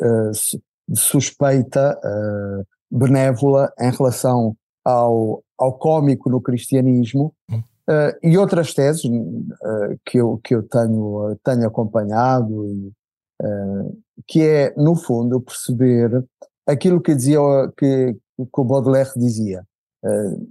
suspeita, 0.93 1.99
benévola, 2.91 3.73
em 3.79 3.89
relação 3.89 4.55
ao, 4.85 5.43
ao 5.57 5.77
cômico 5.77 6.29
no 6.29 6.39
cristianismo, 6.39 7.33
hum. 7.49 7.63
Uh, 7.89 8.13
e 8.21 8.37
outras 8.37 8.71
teses 8.71 9.03
uh, 9.03 9.99
que 10.05 10.19
eu, 10.19 10.39
que 10.43 10.53
eu 10.53 10.61
tenho, 10.61 11.31
uh, 11.31 11.39
tenho 11.43 11.65
acompanhado, 11.65 12.67
e, 12.67 12.93
que 14.27 14.43
é, 14.43 14.73
no 14.75 14.95
fundo, 14.95 15.41
perceber 15.41 16.23
aquilo 16.67 17.01
que, 17.01 17.15
dizia, 17.15 17.39
que, 17.75 18.13
que 18.13 18.61
o 18.61 18.63
Baudelaire 18.65 19.11
dizia. 19.15 19.63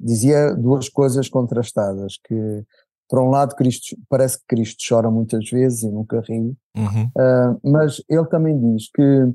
dizia 0.01 0.55
duas 0.55 0.89
coisas 0.89 1.29
contrastadas, 1.29 2.19
que, 2.25 2.65
por 3.07 3.21
um 3.21 3.29
lado, 3.29 3.55
Cristo, 3.55 3.95
parece 4.09 4.39
que 4.39 4.47
Cristo 4.49 4.83
chora 4.89 5.11
muitas 5.11 5.51
vezes 5.51 5.83
e 5.83 5.91
nunca 5.91 6.23
ri, 6.23 6.57
uhum. 6.75 7.61
mas 7.63 8.03
ele 8.09 8.27
também 8.27 8.59
diz 8.59 8.91
que 8.91 9.31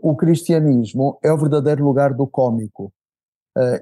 o 0.00 0.16
cristianismo 0.16 1.18
é 1.22 1.30
o 1.30 1.38
verdadeiro 1.38 1.84
lugar 1.84 2.14
do 2.14 2.26
cômico. 2.26 2.90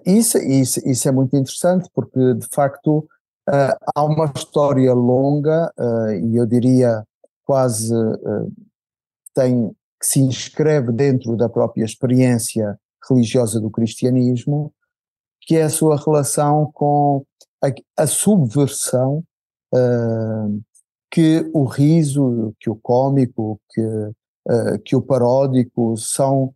isso, 0.05 0.39
isso, 0.39 0.81
isso 0.85 1.09
é 1.09 1.13
muito 1.13 1.37
interessante, 1.37 1.89
porque, 1.95 2.35
de 2.35 2.49
facto, 2.53 3.09
Uh, 3.49 3.73
há 3.95 4.05
uma 4.05 4.31
história 4.37 4.93
longa 4.93 5.73
uh, 5.79 6.11
e 6.11 6.37
eu 6.37 6.45
diria 6.45 7.03
quase 7.47 7.95
uh, 7.95 8.53
tem 9.35 9.71
que 9.99 10.07
se 10.07 10.21
inscreve 10.21 10.93
dentro 10.93 11.35
da 11.35 11.49
própria 11.49 11.83
experiência 11.83 12.79
religiosa 13.09 13.59
do 13.59 13.71
cristianismo, 13.71 14.71
que 15.41 15.57
é 15.57 15.63
a 15.63 15.71
sua 15.71 15.97
relação 15.97 16.71
com 16.75 17.25
a, 17.65 18.03
a 18.03 18.07
subversão 18.07 19.25
que 21.11 21.51
o 21.53 21.65
riso, 21.65 22.55
que 22.61 22.71
o 22.71 22.77
cômico, 22.77 23.61
que, 23.71 23.83
que 24.85 24.95
o 24.95 25.03
paródico 25.03 25.97
são 25.97 26.53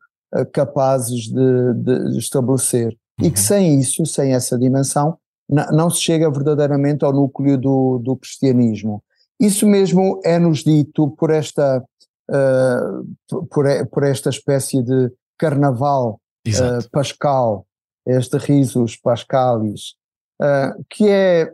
capazes 0.52 1.24
de, 1.24 1.74
de 1.74 2.18
estabelecer. 2.18 2.96
Uhum. 3.20 3.26
E 3.26 3.30
que 3.30 3.40
uhum. 3.40 3.44
sem 3.44 3.80
isso, 3.80 4.06
sem 4.06 4.34
essa 4.34 4.56
dimensão, 4.56 5.18
não 5.52 5.90
se 5.90 6.00
chega 6.00 6.30
verdadeiramente 6.30 7.04
ao 7.04 7.12
núcleo 7.12 7.58
do, 7.58 7.98
do 7.98 8.16
cristianismo. 8.16 9.02
Isso 9.38 9.66
mesmo 9.66 10.20
é-nos 10.24 10.64
dito 10.64 11.10
por 11.10 11.30
esta, 11.30 11.84
uh, 12.30 13.44
por, 13.50 13.66
por, 13.88 14.02
esta 14.04 14.30
espécie 14.30 14.82
de 14.82 15.12
carnaval 15.36 16.20
uh, 16.48 16.90
pascal, 16.90 17.66
este 18.06 18.38
risos 18.38 18.96
pascalis, 18.96 19.94
uh, 20.40 20.84
que 20.88 21.08
é, 21.08 21.52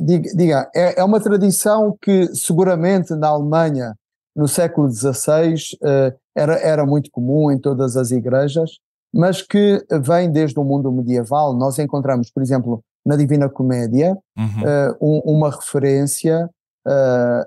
diga, 0.00 0.30
diga 0.34 0.70
é, 0.74 1.00
é, 1.00 1.04
uma 1.04 1.20
tradição 1.20 1.96
que 2.00 2.34
seguramente 2.34 3.14
na 3.14 3.28
Alemanha 3.28 3.94
no 4.34 4.48
século 4.48 4.88
XVI 4.88 5.56
era, 6.34 6.54
era 6.60 6.86
muito 6.86 7.10
comum 7.10 7.50
em 7.50 7.58
todas 7.58 7.96
as 7.96 8.12
igrejas, 8.12 8.78
mas 9.12 9.42
que 9.42 9.84
vem 10.02 10.30
desde 10.30 10.58
o 10.58 10.64
mundo 10.64 10.92
medieval. 10.92 11.54
Nós 11.54 11.78
encontramos, 11.78 12.30
por 12.30 12.42
exemplo, 12.42 12.82
na 13.04 13.16
Divina 13.16 13.48
Comédia, 13.48 14.16
uhum. 14.36 14.44
uh, 14.44 14.96
um, 15.00 15.36
uma 15.36 15.50
referência 15.50 16.48
uh, 16.86 16.90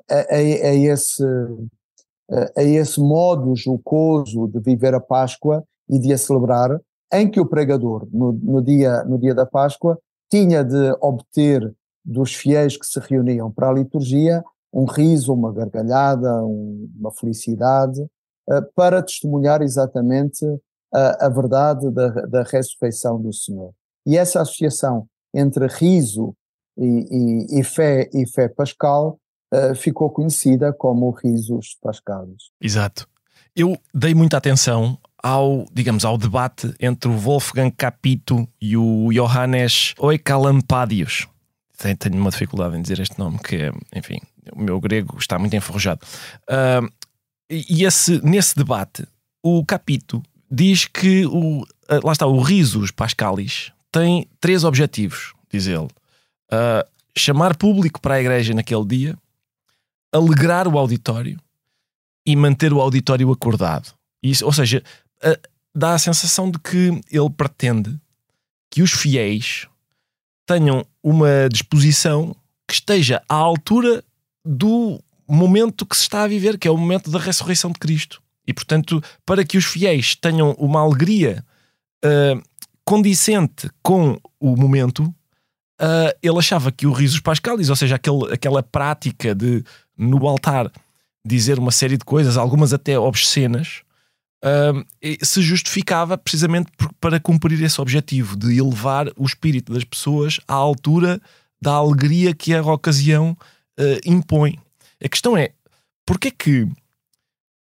a, 0.09 0.15
a, 0.29 0.35
a, 0.37 0.75
esse, 0.75 1.23
a 2.57 2.63
esse 2.63 2.99
modo 2.99 3.55
jocoso 3.55 4.47
de 4.47 4.59
viver 4.59 4.93
a 4.95 4.99
Páscoa 4.99 5.63
e 5.89 5.99
de 5.99 6.13
a 6.13 6.17
celebrar, 6.17 6.79
em 7.13 7.29
que 7.29 7.39
o 7.39 7.45
pregador, 7.45 8.07
no, 8.11 8.31
no, 8.31 8.61
dia, 8.61 9.03
no 9.03 9.19
dia 9.19 9.35
da 9.35 9.45
Páscoa, 9.45 9.99
tinha 10.29 10.63
de 10.63 10.95
obter 11.01 11.73
dos 12.03 12.33
fiéis 12.33 12.77
que 12.77 12.85
se 12.85 12.99
reuniam 12.99 13.51
para 13.51 13.69
a 13.69 13.73
liturgia 13.73 14.43
um 14.73 14.85
riso, 14.85 15.33
uma 15.33 15.51
gargalhada, 15.51 16.43
um, 16.45 16.89
uma 16.97 17.11
felicidade, 17.11 18.05
para 18.73 19.03
testemunhar 19.03 19.61
exatamente 19.61 20.45
a, 20.93 21.25
a 21.25 21.29
verdade 21.29 21.89
da, 21.91 22.09
da 22.09 22.43
ressurreição 22.43 23.21
do 23.21 23.33
Senhor. 23.33 23.73
E 24.05 24.17
essa 24.17 24.41
associação 24.41 25.07
entre 25.33 25.67
riso 25.67 26.33
e, 26.77 26.85
e, 26.85 27.59
e 27.59 27.63
fé 27.63 28.09
e 28.13 28.27
fé 28.27 28.49
pascal 28.49 29.19
uh, 29.53 29.75
ficou 29.75 30.09
conhecida 30.09 30.73
como 30.73 31.11
risos 31.11 31.77
pascais. 31.81 32.49
Exato. 32.59 33.07
Eu 33.55 33.77
dei 33.93 34.13
muita 34.13 34.37
atenção 34.37 34.97
ao, 35.21 35.65
digamos, 35.71 36.05
ao 36.05 36.17
debate 36.17 36.73
entre 36.79 37.09
o 37.09 37.17
Wolfgang 37.17 37.71
Capito 37.71 38.47
e 38.61 38.77
o 38.77 39.09
Johannes 39.11 39.93
Oekalampadius. 39.99 41.27
Tenho, 41.77 41.97
tenho 41.97 42.15
uma 42.15 42.29
dificuldade 42.29 42.77
em 42.77 42.81
dizer 42.81 42.99
este 42.99 43.19
nome, 43.19 43.39
que 43.39 43.55
é, 43.55 43.71
enfim, 43.95 44.19
o 44.53 44.61
meu 44.61 44.79
grego 44.79 45.17
está 45.17 45.37
muito 45.37 45.55
enferrujado. 45.55 46.01
Uh, 46.43 46.89
e 47.49 47.83
esse, 47.83 48.23
nesse 48.25 48.55
debate, 48.55 49.05
o 49.43 49.65
Capito 49.65 50.23
diz 50.51 50.85
que 50.85 51.25
o, 51.25 51.65
eh, 51.87 51.99
lá 52.03 52.11
está, 52.11 52.27
o 52.27 52.41
Risos 52.41 52.91
Pascalis 52.91 53.71
tem 53.91 54.27
três 54.39 54.63
objetivos, 54.63 55.33
diz 55.51 55.65
ele: 55.65 55.85
uh, 55.85 56.87
chamar 57.17 57.55
público 57.55 58.01
para 58.01 58.15
a 58.15 58.19
igreja 58.19 58.53
naquele 58.53 58.85
dia, 58.85 59.17
alegrar 60.11 60.67
o 60.67 60.77
auditório 60.77 61.39
e 62.25 62.35
manter 62.35 62.73
o 62.73 62.81
auditório 62.81 63.31
acordado. 63.31 63.93
Isso, 64.21 64.45
ou 64.45 64.51
seja, 64.51 64.83
uh, 65.23 65.49
dá 65.73 65.93
a 65.93 65.99
sensação 65.99 66.51
de 66.51 66.59
que 66.59 67.01
ele 67.09 67.29
pretende 67.35 67.97
que 68.69 68.81
os 68.81 68.91
fiéis 68.91 69.67
tenham 70.45 70.85
uma 71.01 71.47
disposição 71.49 72.35
que 72.67 72.73
esteja 72.73 73.21
à 73.27 73.35
altura 73.35 74.03
do 74.45 75.01
momento 75.27 75.85
que 75.85 75.95
se 75.95 76.03
está 76.03 76.23
a 76.23 76.27
viver, 76.27 76.57
que 76.57 76.67
é 76.67 76.71
o 76.71 76.77
momento 76.77 77.09
da 77.09 77.19
ressurreição 77.19 77.71
de 77.71 77.79
Cristo. 77.79 78.21
E, 78.47 78.53
portanto, 78.53 79.01
para 79.25 79.43
que 79.43 79.57
os 79.57 79.65
fiéis 79.65 80.15
tenham 80.15 80.51
uma 80.57 80.81
alegria 80.81 81.45
uh, 82.03 82.41
condicente 82.83 83.69
com 83.81 84.19
o 84.39 84.55
momento, 84.55 85.03
uh, 85.79 86.17
ele 86.21 86.39
achava 86.39 86.71
que 86.71 86.87
o 86.87 86.91
risos 86.91 87.19
pascalis, 87.19 87.69
ou 87.69 87.75
seja, 87.75 87.95
aquele, 87.95 88.33
aquela 88.33 88.63
prática 88.63 89.35
de 89.35 89.63
no 89.97 90.27
altar 90.27 90.71
dizer 91.25 91.59
uma 91.59 91.71
série 91.71 91.97
de 91.97 92.03
coisas, 92.03 92.35
algumas 92.35 92.73
até 92.73 92.97
obscenas, 92.97 93.83
uh, 94.43 94.83
se 95.23 95.41
justificava 95.41 96.17
precisamente 96.17 96.71
por, 96.75 96.91
para 96.99 97.19
cumprir 97.19 97.61
esse 97.61 97.79
objetivo 97.79 98.35
de 98.35 98.57
elevar 98.57 99.07
o 99.15 99.25
espírito 99.25 99.71
das 99.71 99.83
pessoas 99.83 100.39
à 100.47 100.55
altura 100.55 101.21
da 101.61 101.73
alegria 101.73 102.33
que 102.33 102.55
a 102.55 102.61
ocasião 102.63 103.37
impõe. 104.03 104.59
A 105.03 105.07
questão 105.07 105.37
é 105.37 105.51
porque 106.05 106.27
é 106.27 106.31
que 106.31 106.67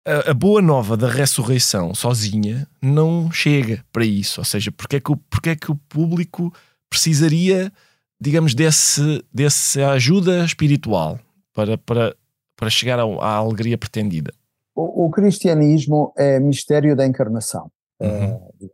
a, 0.09 0.31
a, 0.31 0.35
boa 0.35 0.62
nova 0.62 0.97
da 0.97 1.07
ressurreição 1.07 1.95
sozinha 1.95 2.67
não 2.81 3.31
chega 3.31 3.85
para 3.93 4.05
isso? 4.05 4.41
Ou 4.41 4.45
seja, 4.45 4.73
porque 4.73 4.97
é 4.97 5.00
que 5.00 5.12
o, 5.12 5.17
porque 5.17 5.50
é 5.50 5.57
que 5.57 5.71
o 5.71 5.77
público 5.77 6.53
precisaria, 6.88 7.71
digamos, 8.19 8.55
desse, 8.55 9.23
desse 9.33 9.83
ajuda 9.83 10.45
espiritual 10.45 11.19
para, 11.55 11.77
para, 11.77 12.17
para 12.57 12.71
chegar 12.71 12.99
à, 12.99 13.03
à 13.03 13.37
alegria 13.37 13.77
pretendida? 13.77 14.33
O, 14.75 15.07
o, 15.07 15.11
cristianismo 15.11 16.12
é 16.17 16.41
mistério 16.41 16.97
da 16.97 17.07
encarnação. 17.07 17.71
Uhum. 18.00 18.35
Uh, 18.35 18.71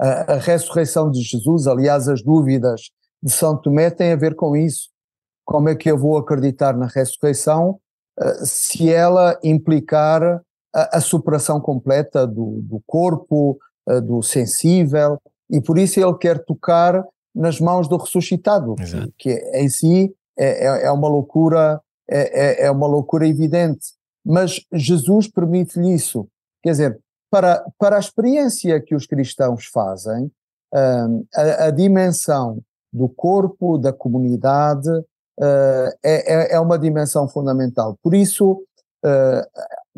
a, 0.00 0.34
a 0.34 0.36
ressurreição 0.38 1.10
de 1.10 1.20
Jesus, 1.20 1.66
aliás, 1.66 2.08
as 2.08 2.22
dúvidas 2.22 2.90
de 3.22 3.30
São 3.30 3.60
Tomé 3.60 3.90
têm 3.90 4.12
a 4.12 4.16
ver 4.16 4.34
com 4.34 4.56
isso. 4.56 4.88
Como 5.44 5.68
é 5.68 5.74
que 5.74 5.90
eu 5.90 5.98
vou 5.98 6.16
acreditar 6.16 6.76
na 6.76 6.86
ressurreição 6.86 7.78
uh, 8.18 8.46
se 8.46 8.90
ela 8.90 9.38
implicar 9.42 10.40
a, 10.74 10.98
a 10.98 11.00
superação 11.00 11.60
completa 11.60 12.26
do, 12.26 12.60
do 12.62 12.82
corpo, 12.86 13.58
uh, 13.88 14.00
do 14.00 14.22
sensível, 14.22 15.18
e 15.50 15.60
por 15.60 15.78
isso 15.78 15.98
ele 15.98 16.14
quer 16.18 16.44
tocar 16.44 17.04
nas 17.34 17.60
mãos 17.60 17.88
do 17.88 17.96
ressuscitado, 17.96 18.74
Exato. 18.78 19.12
que, 19.16 19.30
em 19.54 19.68
si 19.68 20.14
é, 20.38 20.66
é, 20.66 20.86
é 20.86 20.90
uma 20.90 21.08
loucura, 21.08 21.80
é, 22.08 22.64
é, 22.64 22.66
é 22.66 22.70
uma 22.70 22.86
loucura 22.86 23.26
evidente. 23.26 23.86
Mas 24.24 24.60
Jesus 24.72 25.28
permite-lhe 25.28 25.94
isso. 25.94 26.28
Quer 26.62 26.72
dizer, 26.72 27.00
para, 27.30 27.64
para 27.78 27.96
a 27.96 28.00
experiência 28.00 28.80
que 28.80 28.94
os 28.94 29.06
cristãos 29.06 29.66
fazem, 29.66 30.30
um, 30.74 31.24
a, 31.34 31.66
a, 31.66 31.70
dimensão 31.70 32.60
do 32.92 33.08
corpo, 33.08 33.78
da 33.78 33.92
comunidade, 33.92 34.90
uh, 34.90 35.90
é, 36.04 36.54
é 36.54 36.60
uma 36.60 36.78
dimensão 36.78 37.28
fundamental. 37.28 37.96
Por 38.02 38.14
isso, 38.14 38.52
uh, 39.04 39.42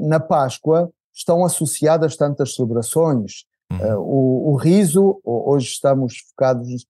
na 0.08 0.20
Páscoa 0.20 0.90
estão 1.14 1.44
associadas 1.44 2.16
tantas 2.16 2.54
celebrações. 2.54 3.44
Uhum. 3.72 3.78
Uh, 3.78 4.00
o, 4.00 4.52
o, 4.52 4.56
riso, 4.56 5.20
hoje 5.24 5.68
estamos 5.68 6.18
focados 6.30 6.86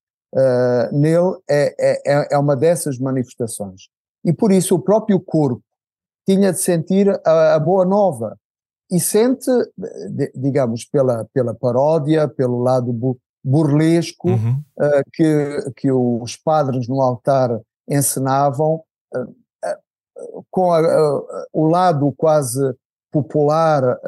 nele, 0.93 1.37
é, 1.51 1.75
é, 2.07 2.35
é 2.35 2.39
uma 2.39 2.57
dessas 2.57 2.99
manifestações. 2.99 3.89
E 4.25 4.33
por 4.33 4.53
isso 4.53 4.77
o 4.77 4.81
próprio 4.81 5.19
corpo 5.19 5.63
tinha 6.27 6.53
de 6.53 6.61
sentir 6.61 7.09
a, 7.25 7.55
a 7.55 7.59
boa 7.59 7.85
nova, 7.85 8.39
e 8.91 8.99
sente, 8.99 9.51
digamos, 10.35 10.85
pela, 10.85 11.25
pela 11.33 11.55
paródia, 11.55 12.27
pelo 12.27 12.59
lado 12.59 12.93
burlesco 13.43 14.29
uhum. 14.29 14.63
uh, 14.79 15.03
que, 15.13 15.73
que 15.77 15.93
os 15.93 16.37
padres 16.37 16.89
no 16.89 17.01
altar 17.01 17.59
encenavam, 17.89 18.83
uh, 19.15 19.21
uh, 19.23 20.45
com 20.51 20.73
a, 20.73 20.81
o 21.53 21.67
lado 21.69 22.13
quase 22.17 22.61
popular 23.11 23.99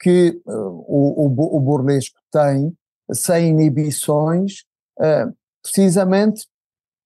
que 0.00 0.40
o, 0.46 1.26
o, 1.26 1.56
o, 1.56 1.60
burlesco 1.60 2.18
tem, 2.30 2.76
sem 3.12 3.48
inibições, 3.48 4.64
precisamente 5.62 6.46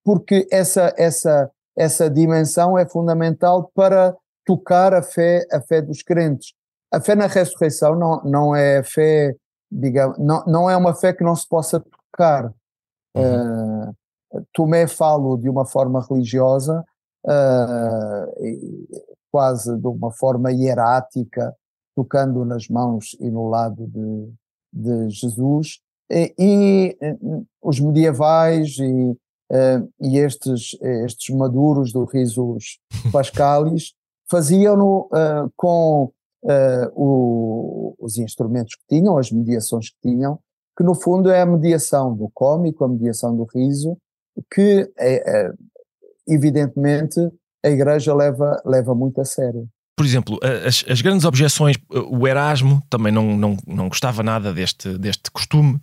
porque 0.04 0.48
essa, 0.50 0.94
essa, 0.96 1.50
essa 1.76 2.08
dimensão 2.08 2.78
é 2.78 2.88
fundamental 2.88 3.70
para 3.74 4.16
tocar 4.42 4.94
a 4.94 5.02
fé, 5.02 5.46
a 5.52 5.60
fé 5.60 5.82
dos 5.82 6.02
crentes. 6.02 6.54
A 6.90 6.98
fé 6.98 7.14
na 7.14 7.26
ressurreição 7.26 7.94
não, 7.94 8.24
não 8.24 8.56
é 8.56 8.82
fé, 8.82 9.36
digamos, 9.70 10.18
não, 10.18 10.42
não 10.46 10.70
é 10.70 10.74
uma 10.74 10.94
fé 10.94 11.12
que 11.12 11.22
não 11.22 11.36
se 11.36 11.46
possa 11.46 11.78
tocar. 11.78 12.50
Uhum. 13.14 13.90
Uh, 13.90 14.46
Tomé 14.54 14.86
falo 14.86 15.36
de 15.36 15.50
uma 15.50 15.66
forma 15.66 16.02
religiosa, 16.08 16.82
uh, 17.26 19.07
quase 19.30 19.76
de 19.76 19.86
uma 19.86 20.10
forma 20.12 20.52
hierática, 20.52 21.54
tocando 21.94 22.44
nas 22.44 22.68
mãos 22.68 23.16
e 23.20 23.30
no 23.30 23.48
lado 23.48 23.86
de, 23.86 24.32
de 24.72 25.10
Jesus. 25.10 25.80
E, 26.10 26.34
e, 26.38 26.98
os 27.62 27.80
medievais 27.80 28.76
e, 28.78 29.10
uh, 29.52 29.92
e 30.00 30.18
estes, 30.18 30.78
estes 31.04 31.34
maduros 31.34 31.92
do 31.92 32.04
risos 32.04 32.78
pascalis 33.12 33.92
faziam-no 34.30 35.08
uh, 35.12 35.50
com 35.56 36.12
uh, 36.44 36.92
o, 36.94 37.94
os 37.98 38.18
instrumentos 38.18 38.74
que 38.76 38.96
tinham, 38.96 39.18
as 39.18 39.30
mediações 39.30 39.90
que 39.90 39.96
tinham, 40.02 40.38
que 40.76 40.84
no 40.84 40.94
fundo 40.94 41.30
é 41.30 41.40
a 41.40 41.46
mediação 41.46 42.14
do 42.14 42.30
cômico, 42.32 42.84
a 42.84 42.88
mediação 42.88 43.36
do 43.36 43.44
riso, 43.44 43.98
que 44.54 44.88
é, 44.96 45.46
é, 45.46 45.52
evidentemente 46.28 47.20
a 47.68 47.70
Igreja 47.70 48.14
leva, 48.14 48.60
leva 48.64 48.94
muito 48.94 49.20
a 49.20 49.24
sério. 49.24 49.68
Por 49.96 50.06
exemplo, 50.06 50.38
as, 50.64 50.84
as, 50.88 51.00
grandes 51.00 51.24
objeções, 51.24 51.76
o 51.90 52.26
Erasmo 52.26 52.82
também 52.88 53.12
não, 53.12 53.36
não, 53.36 53.56
não 53.66 53.88
gostava 53.88 54.22
nada 54.22 54.52
deste, 54.52 54.96
deste 54.96 55.30
costume, 55.30 55.74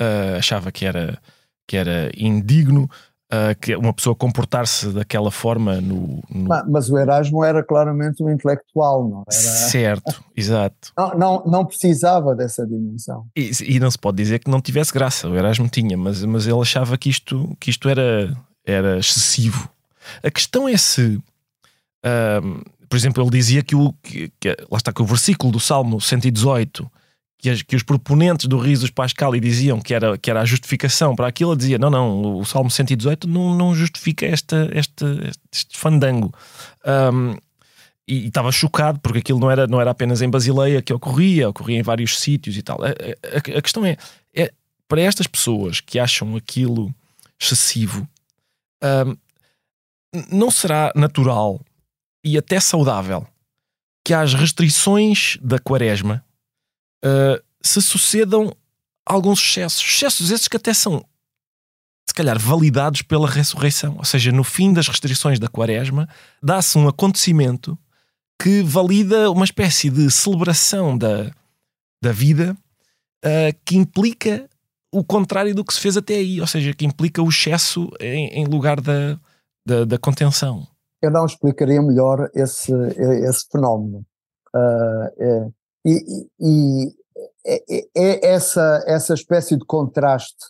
uh, 0.00 0.36
achava 0.38 0.70
que 0.70 0.86
era, 0.86 1.18
que 1.66 1.76
era 1.76 2.10
indigno 2.16 2.88
uh, 3.32 3.58
que 3.60 3.74
uma 3.74 3.92
pessoa 3.92 4.14
comportar-se 4.14 4.90
daquela 4.90 5.30
forma 5.30 5.80
no, 5.80 6.22
no... 6.30 6.48
Mas, 6.68 6.88
o 6.90 6.98
Erasmo 6.98 7.44
era 7.44 7.62
claramente 7.62 8.22
um 8.22 8.30
intelectual, 8.30 9.08
não 9.08 9.24
era? 9.28 9.40
Certo, 9.40 10.22
exato. 10.36 10.92
Não, 10.96 11.18
não, 11.18 11.44
não, 11.44 11.64
precisava 11.64 12.34
dessa 12.34 12.66
dimensão. 12.66 13.26
E, 13.36 13.50
e, 13.64 13.80
não 13.80 13.90
se 13.90 13.98
pode 13.98 14.16
dizer 14.16 14.38
que 14.38 14.50
não 14.50 14.60
tivesse 14.60 14.92
graça, 14.92 15.28
o 15.28 15.36
Erasmo 15.36 15.68
tinha, 15.68 15.96
mas, 15.96 16.24
mas 16.24 16.46
ele 16.46 16.60
achava 16.60 16.96
que 16.96 17.08
isto, 17.08 17.56
que 17.60 17.70
isto 17.70 17.88
era, 17.88 18.32
era 18.64 18.98
excessivo. 18.98 19.68
A 20.22 20.30
questão 20.30 20.68
é 20.68 20.76
se. 20.76 21.16
Uh, 22.04 22.64
por 22.88 22.96
exemplo, 22.96 23.22
ele 23.22 23.30
dizia 23.30 23.62
que 23.62 23.74
o. 23.74 23.92
Que, 24.02 24.32
que, 24.40 24.48
lá 24.70 24.78
está 24.78 24.92
que 24.92 25.02
o 25.02 25.06
versículo 25.06 25.52
do 25.52 25.60
Salmo 25.60 26.00
118 26.00 26.90
que, 27.38 27.50
as, 27.50 27.62
que 27.62 27.76
os 27.76 27.82
proponentes 27.82 28.46
do 28.46 28.58
Risos 28.58 28.90
Pascal 28.90 29.32
diziam 29.38 29.80
que 29.80 29.94
era, 29.94 30.16
que 30.16 30.30
era 30.30 30.40
a 30.40 30.44
justificação 30.44 31.14
para 31.14 31.28
aquilo, 31.28 31.52
ele 31.52 31.58
dizia: 31.58 31.78
não, 31.78 31.90
não, 31.90 32.38
o 32.38 32.44
Salmo 32.44 32.70
118 32.70 33.28
não, 33.28 33.54
não 33.54 33.74
justifica 33.74 34.26
esta, 34.26 34.68
este, 34.72 35.04
este 35.52 35.78
fandango. 35.78 36.32
Um, 36.84 37.36
e 38.08 38.28
estava 38.28 38.52
chocado 38.52 39.00
porque 39.00 39.18
aquilo 39.18 39.40
não 39.40 39.50
era, 39.50 39.66
não 39.66 39.80
era 39.80 39.90
apenas 39.90 40.22
em 40.22 40.30
Basileia 40.30 40.80
que 40.80 40.92
ocorria, 40.92 41.48
ocorria 41.48 41.78
em 41.78 41.82
vários 41.82 42.18
sítios 42.20 42.56
e 42.56 42.62
tal. 42.62 42.78
A, 42.82 42.88
a, 42.88 43.58
a 43.58 43.62
questão 43.62 43.84
é, 43.84 43.96
é, 44.32 44.52
para 44.86 45.00
estas 45.00 45.26
pessoas 45.26 45.80
que 45.80 45.98
acham 45.98 46.36
aquilo 46.36 46.94
excessivo, 47.38 48.08
um, 49.06 49.16
não 50.30 50.50
será 50.50 50.92
natural 50.94 51.60
e 52.24 52.36
até 52.36 52.58
saudável 52.60 53.26
que 54.04 54.14
as 54.14 54.34
restrições 54.34 55.36
da 55.42 55.58
quaresma 55.58 56.24
uh, 57.04 57.42
se 57.60 57.82
sucedam 57.82 58.56
alguns 59.04 59.40
excessos. 59.40 59.82
Excessos 59.82 60.30
esses 60.30 60.48
que 60.48 60.56
até 60.56 60.72
são, 60.72 61.04
se 62.08 62.14
calhar, 62.14 62.38
validados 62.38 63.02
pela 63.02 63.28
ressurreição. 63.28 63.96
Ou 63.98 64.04
seja, 64.04 64.30
no 64.30 64.44
fim 64.44 64.72
das 64.72 64.86
restrições 64.86 65.38
da 65.38 65.48
quaresma, 65.48 66.08
dá-se 66.42 66.78
um 66.78 66.86
acontecimento 66.86 67.76
que 68.40 68.62
valida 68.62 69.30
uma 69.30 69.44
espécie 69.44 69.90
de 69.90 70.10
celebração 70.10 70.96
da, 70.96 71.32
da 72.02 72.12
vida 72.12 72.56
uh, 73.24 73.58
que 73.64 73.76
implica 73.76 74.48
o 74.92 75.02
contrário 75.02 75.54
do 75.54 75.64
que 75.64 75.74
se 75.74 75.80
fez 75.80 75.96
até 75.96 76.14
aí, 76.14 76.40
ou 76.40 76.46
seja, 76.46 76.72
que 76.72 76.86
implica 76.86 77.22
o 77.22 77.28
excesso 77.28 77.90
em, 78.00 78.28
em 78.28 78.44
lugar 78.46 78.80
da, 78.80 79.18
da, 79.66 79.84
da, 79.84 79.98
contenção. 79.98 80.66
Eu 81.02 81.10
não 81.10 81.26
explicaria 81.26 81.82
melhor 81.82 82.30
esse, 82.34 82.72
esse 82.72 83.46
fenómeno. 83.50 84.04
Uh, 84.54 85.10
é, 85.18 85.48
e, 85.84 86.28
e 86.40 86.94
é, 87.44 87.62
é, 87.68 87.88
é, 87.96 88.26
essa, 88.28 88.82
essa 88.86 89.14
espécie 89.14 89.56
de 89.56 89.64
contraste 89.64 90.46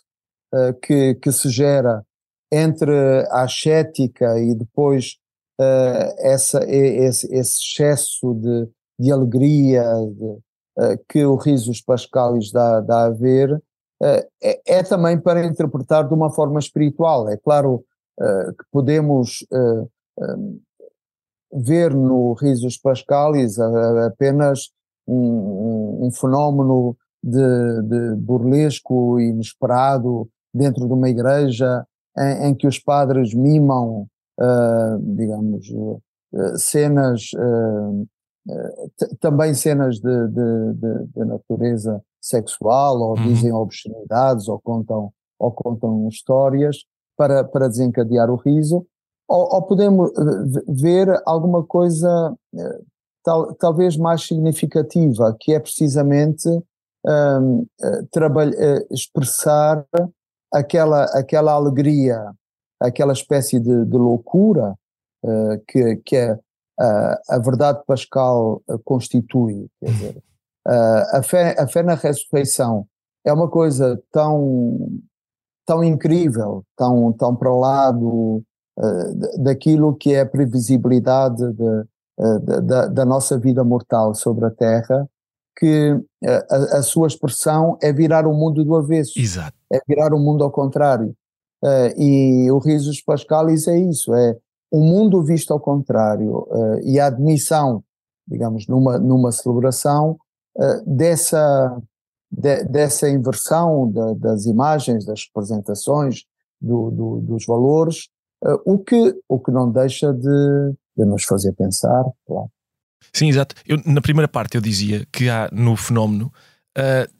uh, 0.53 0.73
que, 0.81 1.15
que 1.15 1.31
se 1.31 1.49
gera 1.49 2.03
entre 2.51 2.91
a 3.29 3.43
ascética 3.43 4.39
e 4.39 4.55
depois 4.55 5.17
uh, 5.59 6.13
essa, 6.19 6.63
esse, 6.63 7.27
esse, 7.33 7.35
excesso 7.35 8.33
de, 8.35 8.69
de 8.99 9.11
alegria 9.11 9.83
de, 10.11 10.25
uh, 10.25 11.05
que 11.09 11.25
o 11.25 11.35
Risos 11.35 11.81
Pascalis 11.81 12.51
dá, 12.51 12.79
dá 12.79 13.05
a 13.05 13.09
ver, 13.09 13.61
é, 14.01 14.27
é, 14.65 14.83
também 14.83 15.19
para 15.19 15.45
interpretar 15.45 16.07
de 16.07 16.13
uma 16.13 16.31
forma 16.31 16.59
espiritual. 16.59 17.29
É 17.29 17.37
claro 17.37 17.83
que 18.19 18.65
podemos 18.71 19.45
ver 21.53 21.93
no 21.93 22.33
Risos 22.33 22.77
Pascalis 22.77 23.59
apenas 23.59 24.71
um, 25.07 26.07
um 26.07 26.11
fenómeno 26.11 26.97
de, 27.23 27.81
de, 27.83 28.15
burlesco 28.15 29.19
inesperado 29.19 30.29
dentro 30.53 30.85
de 30.85 30.93
uma 30.93 31.09
igreja 31.09 31.85
em, 32.17 32.47
em 32.47 32.55
que 32.55 32.67
os 32.67 32.79
padres 32.79 33.33
mimam, 33.33 34.07
uh, 34.39 35.15
digamos, 35.15 35.67
uh, 35.69 36.57
cenas, 36.57 37.31
uh, 37.35 38.07
também 39.19 39.53
cenas 39.53 39.99
de, 39.99 40.27
de, 40.27 40.73
de, 41.13 41.25
natureza 41.25 42.01
sexual, 42.21 42.99
ou 42.99 43.17
uhum. 43.17 43.23
dizem 43.27 43.51
obscenidades, 43.51 44.47
ou 44.47 44.59
contam, 44.59 45.11
ou 45.39 45.51
contam 45.51 46.07
histórias 46.07 46.77
para, 47.17 47.43
para 47.43 47.67
desencadear 47.67 48.29
o 48.29 48.35
riso. 48.35 48.85
ou, 49.27 49.55
ou 49.55 49.61
podemos 49.63 50.11
ver 50.67 51.21
alguma 51.25 51.63
coisa 51.63 52.33
tal, 53.23 53.53
talvez 53.55 53.97
mais 53.97 54.25
significativa, 54.25 55.35
que 55.37 55.53
é 55.53 55.59
precisamente 55.59 56.47
um, 57.05 57.65
expressar 58.89 59.85
aquela, 60.53 61.03
aquela 61.05 61.51
alegria, 61.51 62.31
aquela 62.79 63.13
espécie 63.13 63.59
de, 63.59 63.85
de 63.85 63.97
loucura 63.97 64.75
uh, 65.23 65.61
que, 65.67 65.97
que 65.97 66.15
é, 66.15 66.33
uh, 66.33 67.17
a 67.29 67.39
verdade 67.39 67.81
pascal 67.85 68.61
constitui. 68.83 69.67
Quer 69.79 69.91
dizer, 69.91 70.23
uh, 70.67 71.17
a, 71.17 71.23
fé, 71.23 71.55
a 71.59 71.67
fé 71.67 71.83
na 71.83 71.95
ressurreição 71.95 72.87
é 73.25 73.33
uma 73.33 73.49
coisa 73.49 74.01
tão, 74.11 74.77
tão 75.67 75.83
incrível, 75.83 76.63
tão, 76.75 77.13
tão 77.13 77.35
para 77.35 77.53
lá 77.53 77.91
do, 77.91 78.41
daquilo 79.37 79.95
que 79.95 80.13
é 80.13 80.21
a 80.21 80.25
previsibilidade 80.25 81.43
de, 81.53 82.61
da, 82.63 82.87
da 82.87 83.05
nossa 83.05 83.37
vida 83.37 83.63
mortal 83.63 84.15
sobre 84.15 84.45
a 84.45 84.49
Terra, 84.49 85.07
que 85.57 85.99
a, 86.23 86.77
a, 86.77 86.81
sua 86.83 87.07
expressão 87.07 87.77
é 87.81 87.91
virar 87.91 88.27
o 88.27 88.33
mundo 88.33 88.63
do 88.63 88.75
avesso. 88.75 89.19
Exato. 89.19 89.57
É 89.71 89.79
virar 89.87 90.13
o 90.13 90.19
mundo 90.19 90.43
ao 90.43 90.51
contrário. 90.51 91.15
Uh, 91.63 91.99
e 91.99 92.51
o 92.51 92.59
Risos 92.59 93.01
Pascalis 93.01 93.67
é 93.67 93.77
isso, 93.77 94.13
é 94.13 94.37
o 94.71 94.79
mundo 94.79 95.23
visto 95.23 95.51
ao 95.51 95.59
contrário 95.59 96.47
uh, 96.51 96.79
e 96.83 96.99
a 96.99 97.07
admissão, 97.07 97.83
digamos, 98.27 98.67
numa, 98.67 98.99
numa 98.99 99.31
celebração 99.31 100.17
uh, 100.55 100.83
dessa, 100.85 101.81
de, 102.31 102.63
dessa 102.65 103.09
inversão 103.09 103.91
de, 103.91 104.19
das 104.19 104.45
imagens, 104.45 105.05
das 105.05 105.25
representações, 105.27 106.23
do, 106.59 106.91
do, 106.91 107.21
dos 107.21 107.45
valores, 107.45 108.09
o, 108.65 108.77
que, 108.79 109.15
o 109.27 109.39
que 109.39 109.51
não 109.51 109.71
deixa 109.71 110.13
de, 110.13 110.73
de 110.97 111.05
nos 111.05 111.23
fazer 111.23 111.53
pensar, 111.53 112.03
claro. 112.25 112.49
Sim, 113.13 113.29
exato. 113.29 113.55
Eu, 113.65 113.81
na 113.85 114.01
primeira 114.01 114.27
parte 114.27 114.55
eu 114.55 114.61
dizia 114.61 115.05
que 115.11 115.29
há 115.29 115.49
no 115.51 115.75
fenómeno, 115.75 116.31
uh, 116.77 117.11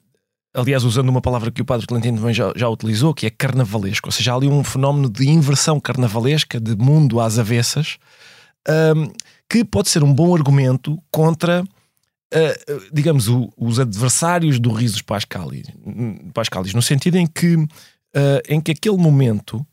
aliás, 0.54 0.84
usando 0.84 1.10
uma 1.10 1.22
palavra 1.22 1.52
que 1.52 1.62
o 1.62 1.66
Padre 1.66 1.88
Clementino 1.88 2.18
também 2.18 2.34
já, 2.34 2.52
já 2.56 2.68
utilizou, 2.70 3.14
que 3.14 3.26
é 3.26 3.30
carnavalesco, 3.30 4.08
ou 4.08 4.12
seja, 4.12 4.34
há 4.34 4.36
ali 4.36 4.48
um 4.48 4.64
fenómeno 4.64 5.10
de 5.10 5.30
inversão 5.30 5.80
carnavalesca, 5.80 6.60
de 6.60 6.76
mundo 6.76 7.20
às 7.20 7.40
avessas, 7.40 7.98
um, 8.96 9.12
que 9.50 9.64
pode 9.64 9.90
ser 9.90 10.04
um 10.04 10.14
bom 10.14 10.36
argumento 10.36 11.02
contra, 11.12 11.64
uh, 12.34 12.90
digamos, 12.92 13.28
o, 13.28 13.52
os 13.58 13.80
adversários 13.80 14.60
do 14.60 14.72
Risos 14.72 15.02
Pascalis, 15.02 15.68
Pascalis 16.34 16.74
no 16.74 16.82
sentido 16.82 17.18
em 17.18 17.28
que, 17.28 17.56
uh, 17.56 17.68
em 18.48 18.62
que 18.62 18.72
aquele 18.72 18.98
momento 18.98 19.66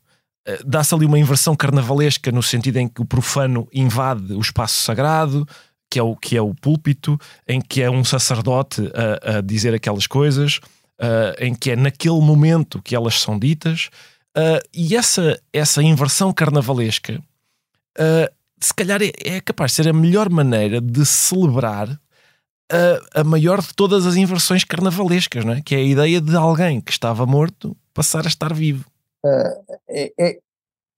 dá-se 0.63 0.93
ali 0.93 1.07
uma 1.07 1.17
inversão 1.17 1.55
carnavalesca 1.55 2.31
no 2.31 2.43
sentido 2.43 2.77
em 2.77 2.87
que 2.87 3.01
o 3.01 3.05
profano 3.05 3.67
invade 3.73 4.31
o 4.31 4.39
espaço 4.39 4.77
sagrado, 4.77 5.43
que 5.89 5.99
é 5.99 6.03
o, 6.03 6.15
que 6.15 6.37
é 6.37 6.41
o 6.41 6.53
púlpito, 6.53 7.17
em 7.47 7.61
que 7.61 7.81
é 7.81 7.89
um 7.89 8.03
sacerdote 8.03 8.81
a, 8.93 9.37
a 9.37 9.41
dizer 9.41 9.73
aquelas 9.73 10.05
coisas, 10.05 10.59
uh, 10.99 11.35
em 11.39 11.53
que 11.53 11.71
é 11.71 11.75
naquele 11.75 12.19
momento 12.19 12.81
que 12.81 12.95
elas 12.95 13.21
são 13.21 13.37
ditas, 13.37 13.89
uh, 14.37 14.61
e 14.73 14.95
essa, 14.95 15.39
essa 15.53 15.81
inversão 15.81 16.33
carnavalesca, 16.33 17.21
uh, 17.97 18.33
se 18.59 18.73
calhar 18.73 19.01
é, 19.01 19.11
é, 19.23 19.41
capaz 19.41 19.71
de 19.71 19.75
ser 19.75 19.87
a 19.89 19.93
melhor 19.93 20.29
maneira 20.29 20.81
de 20.81 21.05
celebrar 21.05 21.99
a, 22.71 23.21
a 23.21 23.23
maior 23.23 23.61
de 23.61 23.73
todas 23.73 24.05
as 24.05 24.15
inversões 24.15 24.63
carnavalescas, 24.63 25.45
não 25.45 25.53
é? 25.53 25.61
que 25.61 25.75
é 25.75 25.79
a 25.79 25.83
ideia 25.83 26.21
de 26.21 26.35
alguém 26.35 26.81
que 26.81 26.91
estava 26.91 27.25
morto 27.25 27.75
passar 27.93 28.25
a 28.25 28.27
estar 28.27 28.53
vivo. 28.53 28.85
É, 29.25 29.61
é, 29.89 30.37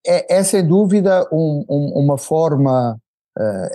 é, 0.06 0.38
é, 0.38 0.44
sem 0.44 0.66
dúvida 0.66 1.28
um, 1.32 1.66
um, 1.70 2.04
uma 2.04 2.18
forma 2.18 3.00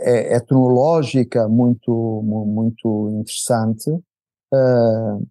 é, 0.01 0.37
etnológica 0.37 1.49
muito, 1.49 2.23
muito 2.25 3.11
interessante, 3.21 3.91
uh, 3.91 5.27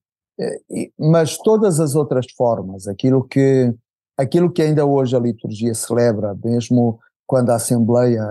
mas 0.98 1.38
todas 1.38 1.80
as 1.80 1.96
outras 1.96 2.26
formas, 2.36 2.88
aquilo 2.88 3.24
que, 3.28 3.74
aquilo 4.18 4.52
que 4.52 4.62
ainda 4.62 4.86
hoje 4.86 5.16
a 5.16 5.20
liturgia 5.20 5.74
celebra, 5.74 6.36
mesmo 6.44 7.00
quando 7.28 7.50
a 7.50 7.56
Assembleia, 7.56 8.26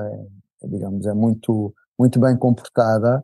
digamos, 0.64 1.06
é 1.06 1.12
muito, 1.12 1.72
muito 1.98 2.18
bem 2.18 2.36
comportada, 2.36 3.22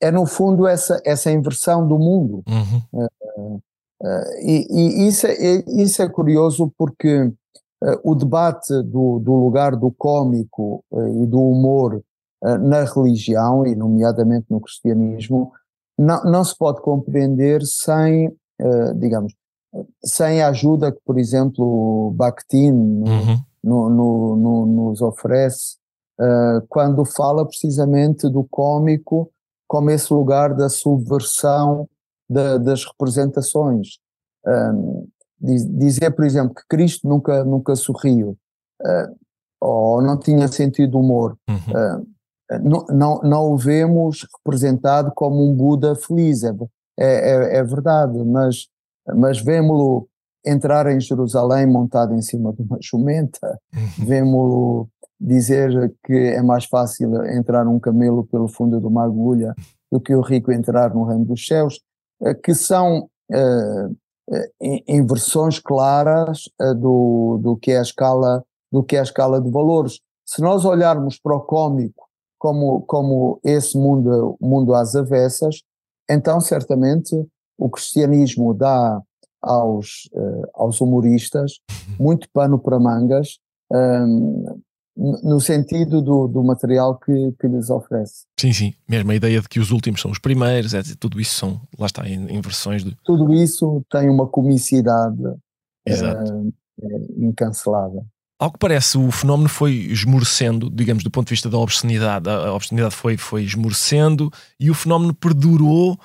é 0.00 0.10
no 0.10 0.26
fundo 0.26 0.66
essa, 0.66 1.00
essa 1.04 1.30
inversão 1.30 1.86
do 1.86 1.98
mundo. 1.98 2.42
Uhum. 2.48 2.82
Uh, 2.92 3.62
uh, 4.02 4.40
e, 4.42 4.66
e 4.70 5.08
isso, 5.08 5.26
é, 5.26 5.64
isso 5.68 6.02
é 6.02 6.08
curioso 6.08 6.72
porque 6.76 7.32
o 8.02 8.14
debate 8.14 8.72
do, 8.82 9.18
do 9.18 9.34
lugar 9.34 9.76
do 9.76 9.90
cômico 9.90 10.82
e 11.22 11.26
do 11.26 11.38
humor 11.38 12.02
na 12.42 12.82
religião, 12.84 13.66
e 13.66 13.76
nomeadamente 13.76 14.46
no 14.48 14.58
cristianismo, 14.58 15.52
não, 15.98 16.22
não 16.24 16.44
se 16.44 16.56
pode 16.56 16.80
compreender 16.82 17.62
sem, 17.62 18.28
uh, 18.28 18.94
digamos, 18.96 19.32
sem 20.04 20.42
a 20.42 20.48
ajuda 20.48 20.92
que, 20.92 21.00
por 21.04 21.18
exemplo, 21.18 22.12
Bakhtin 22.16 22.72
uhum. 22.72 23.38
no, 23.62 23.90
no, 23.90 24.36
no, 24.36 24.66
nos 24.66 25.00
oferece, 25.00 25.76
uh, 26.20 26.64
quando 26.68 27.04
fala 27.04 27.46
precisamente 27.46 28.28
do 28.28 28.44
cômico 28.44 29.30
como 29.74 29.90
esse 29.90 30.12
lugar 30.12 30.54
da 30.54 30.68
subversão 30.68 31.88
da, 32.30 32.58
das 32.58 32.84
representações. 32.84 33.98
Um, 34.46 35.08
diz, 35.40 35.66
dizer, 35.66 36.10
por 36.12 36.24
exemplo, 36.24 36.54
que 36.54 36.62
Cristo 36.68 37.08
nunca, 37.08 37.44
nunca 37.44 37.74
sorriu, 37.74 38.36
uh, 38.82 39.16
ou 39.60 40.00
não 40.00 40.16
tinha 40.16 40.46
sentido 40.46 40.98
humor. 40.98 41.36
Uhum 41.48 42.06
não, 42.62 42.84
não, 42.90 43.20
não 43.22 43.52
o 43.52 43.56
vemos 43.56 44.26
representado 44.36 45.12
como 45.14 45.42
um 45.42 45.54
Buda 45.54 45.94
feliz, 45.94 46.44
é, 46.44 46.50
é, 46.98 47.56
é 47.56 47.64
verdade, 47.64 48.22
mas, 48.24 48.68
mas 49.16 49.40
vemos-lo 49.40 50.08
entrar 50.46 50.86
em 50.86 51.00
Jerusalém 51.00 51.66
montado 51.66 52.14
em 52.14 52.20
cima 52.20 52.52
de 52.52 52.62
uma 52.62 52.78
jumenta, 52.80 53.58
uhum. 53.74 54.06
vemos-lo 54.06 54.88
dizer 55.20 55.94
que 56.04 56.12
é 56.12 56.42
mais 56.42 56.64
fácil 56.64 57.24
entrar 57.26 57.66
um 57.66 57.78
camelo 57.78 58.26
pelo 58.26 58.48
fundo 58.48 58.80
de 58.80 58.86
uma 58.86 59.04
agulha 59.04 59.54
do 59.90 60.00
que 60.00 60.14
o 60.14 60.20
rico 60.20 60.52
entrar 60.52 60.94
no 60.94 61.04
reino 61.04 61.24
dos 61.24 61.46
céus, 61.46 61.80
eh, 62.22 62.34
que 62.34 62.54
são 62.54 63.08
uh, 63.30 63.96
inversões 64.88 65.58
claras 65.60 66.44
do, 66.78 67.38
do, 67.42 67.56
que 67.56 67.72
é 67.72 67.78
a 67.78 67.82
escala, 67.82 68.42
do 68.72 68.82
que 68.82 68.96
é 68.96 69.00
a 69.00 69.02
escala 69.02 69.40
de 69.40 69.50
valores. 69.50 70.00
Se 70.26 70.40
nós 70.40 70.64
olharmos 70.64 71.18
para 71.18 71.36
o 71.36 71.40
cômico 71.40 72.08
como, 72.38 72.82
como 72.82 73.38
esse 73.44 73.76
mundo, 73.76 74.36
mundo 74.40 74.74
às 74.74 74.96
avessas, 74.96 75.62
então 76.10 76.40
certamente 76.40 77.14
o 77.58 77.68
cristianismo 77.68 78.54
dá 78.54 79.00
aos, 79.42 80.08
aos 80.54 80.80
humoristas 80.80 81.60
muito 81.98 82.28
pano 82.32 82.58
para 82.58 82.80
mangas 82.80 83.38
um, 83.70 84.60
no 84.96 85.40
sentido 85.40 86.00
do, 86.00 86.28
do 86.28 86.42
material 86.42 86.98
que, 86.98 87.32
que 87.40 87.48
lhes 87.48 87.68
oferece. 87.68 88.26
Sim, 88.38 88.52
sim, 88.52 88.74
mesmo 88.88 89.10
a 89.10 89.14
ideia 89.14 89.40
de 89.40 89.48
que 89.48 89.58
os 89.58 89.70
últimos 89.70 90.00
são 90.00 90.10
os 90.10 90.18
primeiros, 90.18 90.72
é, 90.72 90.82
tudo 90.98 91.20
isso 91.20 91.34
são, 91.34 91.60
lá 91.78 91.86
está, 91.86 92.08
em, 92.08 92.26
em 92.28 92.40
versões 92.40 92.84
de... 92.84 92.96
Tudo 93.04 93.32
isso 93.34 93.84
tem 93.90 94.08
uma 94.08 94.26
comicidade 94.26 95.22
uh, 95.22 96.52
incancelável. 97.16 98.06
Ao 98.38 98.50
que 98.50 98.58
parece, 98.58 98.98
o 98.98 99.10
fenómeno 99.10 99.48
foi 99.48 99.72
esmorecendo, 99.72 100.68
digamos, 100.68 101.02
do 101.04 101.10
ponto 101.10 101.28
de 101.28 101.30
vista 101.30 101.48
da 101.48 101.56
obscenidade. 101.56 102.28
A 102.28 102.52
obscenidade 102.52 102.94
foi, 102.94 103.16
foi 103.16 103.44
esmorecendo 103.44 104.30
e 104.58 104.70
o 104.70 104.74
fenómeno 104.74 105.14
perdurou 105.14 105.98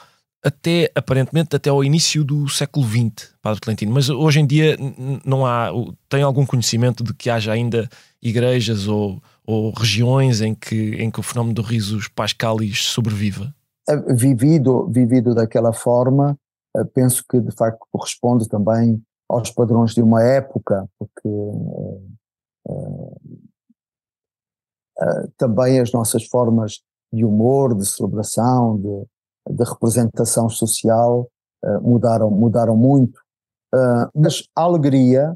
até, 0.44 0.90
aparentemente, 0.96 1.56
até 1.56 1.70
ao 1.70 1.84
início 1.84 2.24
do 2.24 2.48
século 2.48 2.86
XX, 2.86 3.34
Padre 3.42 3.62
Clementino. 3.62 3.92
Mas 3.92 4.10
hoje 4.10 4.40
em 4.40 4.48
dia 4.48 4.78
não 5.26 5.46
há, 5.46 5.70
tem 6.08 6.24
algum 6.24 6.46
conhecimento 6.46 7.04
de 7.04 7.14
que 7.14 7.30
haja 7.30 7.52
ainda 7.52 7.90
igrejas 8.22 8.88
ou, 8.88 9.22
ou 9.46 9.72
regiões 9.72 10.42
em 10.42 10.56
que, 10.56 10.96
em 10.96 11.12
que 11.12 11.20
o 11.20 11.24
fenómeno 11.24 11.56
do 11.56 11.62
risos 11.62 12.08
pascalis 12.08 12.84
sobreviva? 12.84 13.54
Vivido, 14.16 14.88
vivido 14.88 15.34
daquela 15.34 15.74
forma, 15.74 16.38
eh, 16.78 16.84
penso 16.94 17.24
que 17.28 17.40
de 17.40 17.52
facto 17.52 17.80
corresponde 17.92 18.48
também 18.48 19.02
aos 19.28 19.52
padrões 19.52 19.94
de 19.94 20.02
uma 20.02 20.24
época, 20.24 20.88
porque 20.98 21.30
eh, 25.02 25.28
também 25.38 25.80
as 25.80 25.92
nossas 25.92 26.26
formas 26.26 26.82
de 27.12 27.26
humor, 27.26 27.76
de 27.76 27.86
celebração, 27.86 28.78
de, 28.78 29.06
de 29.50 29.64
representação 29.64 30.50
social 30.50 31.30
uh, 31.64 31.82
mudaram, 31.82 32.30
mudaram 32.30 32.76
muito. 32.76 33.20
Uh, 33.74 34.10
mas 34.14 34.44
a 34.56 34.62
alegria 34.62 35.36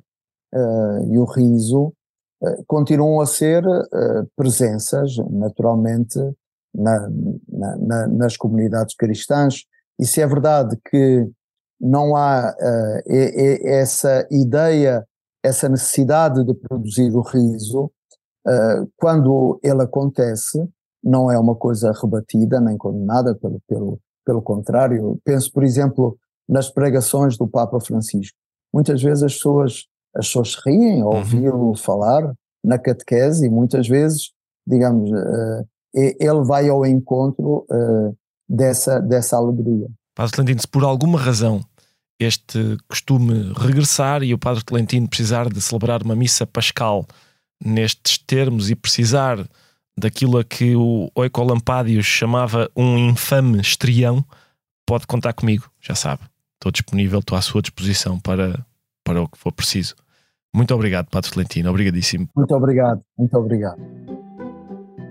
uh, 0.54 1.14
e 1.14 1.18
o 1.18 1.26
riso 1.26 1.94
continuam 2.68 3.22
a 3.22 3.26
ser 3.26 3.64
presenças, 4.36 5.16
naturalmente, 5.30 6.20
na, 6.76 7.10
na, 7.48 7.78
na, 7.78 8.08
nas 8.08 8.36
comunidades 8.36 8.98
cristãs. 8.98 9.64
E 9.98 10.06
se 10.06 10.20
é 10.20 10.28
verdade 10.28 10.78
que 10.92 11.26
não 11.80 12.18
há 12.18 12.54
essa 13.64 14.28
ideia 14.30 15.08
essa 15.42 15.70
necessidade 15.70 16.44
de 16.44 16.54
produzir 16.54 17.16
o 17.16 17.22
riso, 17.22 17.90
quando 18.98 19.58
ele 19.64 19.82
acontece, 19.82 20.68
não 21.04 21.30
é 21.30 21.38
uma 21.38 21.56
coisa 21.56 21.92
rebatida 21.92 22.62
nem 22.62 22.78
condenada, 22.78 23.36
pelo, 23.36 23.60
pelo, 23.68 24.00
pelo 24.26 24.42
contrário. 24.42 25.20
Penso, 25.24 25.52
por 25.52 25.64
exemplo, 25.64 26.18
nas 26.48 26.70
pregações 26.70 27.38
do 27.38 27.48
Papa 27.48 27.80
Francisco. 27.80 28.38
Muitas 28.74 29.02
vezes 29.02 29.24
as 29.24 29.34
pessoas, 29.34 29.86
as 30.16 30.28
pessoas 30.28 30.56
riem 30.66 31.02
ao 31.02 31.12
uhum. 31.12 31.18
ouvi-lo 31.18 31.76
falar 31.76 32.34
na 32.64 32.78
catequese 32.78 33.46
e 33.46 33.50
muitas 33.50 33.88
vezes, 33.88 34.32
digamos, 34.66 35.12
uh, 35.12 35.68
ele 35.94 36.44
vai 36.46 36.70
ao 36.70 36.86
encontro 36.86 37.66
uh, 37.70 38.16
dessa, 38.48 39.00
dessa 39.00 39.36
alegria. 39.36 39.88
Padre 40.16 40.34
Tolentino, 40.34 40.62
se 40.62 40.68
por 40.68 40.84
alguma 40.84 41.20
razão 41.20 41.62
este 42.20 42.78
costume 42.88 43.52
regressar 43.58 44.24
e 44.24 44.34
o 44.34 44.40
Padre 44.40 44.64
Tolentino 44.64 45.08
precisar 45.08 45.50
de 45.50 45.62
celebrar 45.62 46.02
uma 46.04 46.16
missa 46.16 46.48
pascal 46.48 47.06
nestes 47.64 48.18
termos 48.18 48.70
e 48.70 48.76
precisar 48.76 49.46
daquilo 49.98 50.38
a 50.38 50.44
que 50.44 50.76
o 50.76 51.10
Oecolampadius 51.16 52.06
chamava 52.06 52.70
um 52.76 52.98
infame 52.98 53.60
estrião, 53.60 54.24
pode 54.86 55.08
contar 55.08 55.34
comigo, 55.34 55.70
já 55.82 55.96
sabe. 55.96 56.24
Estou 56.56 56.72
disponível, 56.72 57.20
estou 57.20 57.38
à 57.38 57.42
sua 57.42 57.62
disposição 57.62 58.20
para, 58.20 58.66
para 59.04 59.22
o 59.22 59.28
que 59.28 59.38
for 59.38 59.52
preciso. 59.52 59.96
Muito 60.56 60.74
obrigado, 60.74 61.10
Padre 61.10 61.32
Tolentino. 61.32 61.70
Obrigadíssimo. 61.70 62.30
Muito 62.36 62.56
obrigado, 62.56 63.02
muito 63.18 63.36
obrigado. 63.38 63.82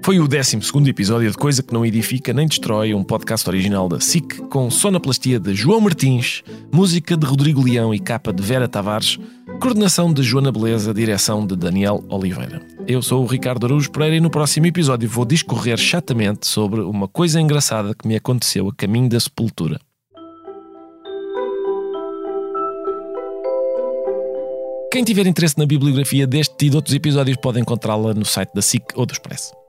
Foi 0.04 0.18
o 0.18 0.26
12 0.26 0.58
episódio 0.88 1.30
de 1.30 1.36
Coisa 1.36 1.62
que 1.62 1.72
Não 1.72 1.86
Edifica 1.86 2.32
Nem 2.32 2.48
Destrói, 2.48 2.92
um 2.92 3.04
podcast 3.04 3.48
original 3.48 3.88
da 3.88 4.00
SIC, 4.00 4.48
com 4.48 4.68
sonoplastia 4.68 5.38
de 5.38 5.54
João 5.54 5.80
Martins, 5.80 6.42
música 6.72 7.16
de 7.16 7.24
Rodrigo 7.24 7.62
Leão 7.62 7.94
e 7.94 8.00
capa 8.00 8.32
de 8.32 8.42
Vera 8.42 8.66
Tavares, 8.66 9.16
coordenação 9.62 10.12
de 10.12 10.24
Joana 10.24 10.50
Beleza, 10.50 10.92
direção 10.92 11.46
de 11.46 11.54
Daniel 11.54 12.02
Oliveira. 12.08 12.60
Eu 12.84 13.00
sou 13.00 13.22
o 13.22 13.26
Ricardo 13.26 13.64
Araújo 13.64 13.92
Pereira 13.92 14.16
e 14.16 14.20
no 14.20 14.28
próximo 14.28 14.66
episódio 14.66 15.08
vou 15.08 15.24
discorrer 15.24 15.78
chatamente 15.78 16.48
sobre 16.48 16.80
uma 16.80 17.06
coisa 17.06 17.40
engraçada 17.40 17.94
que 17.94 18.08
me 18.08 18.16
aconteceu 18.16 18.68
a 18.68 18.74
caminho 18.74 19.08
da 19.08 19.20
sepultura. 19.20 19.78
Quem 24.90 25.04
tiver 25.04 25.28
interesse 25.28 25.56
na 25.56 25.64
bibliografia 25.64 26.26
deste 26.26 26.66
e 26.66 26.68
de 26.68 26.74
outros 26.74 26.96
episódios 26.96 27.36
pode 27.36 27.60
encontrá-la 27.60 28.12
no 28.14 28.24
site 28.24 28.52
da 28.52 28.62
SIC 28.62 28.82
ou 28.96 29.06
do 29.06 29.12
Expresso. 29.12 29.61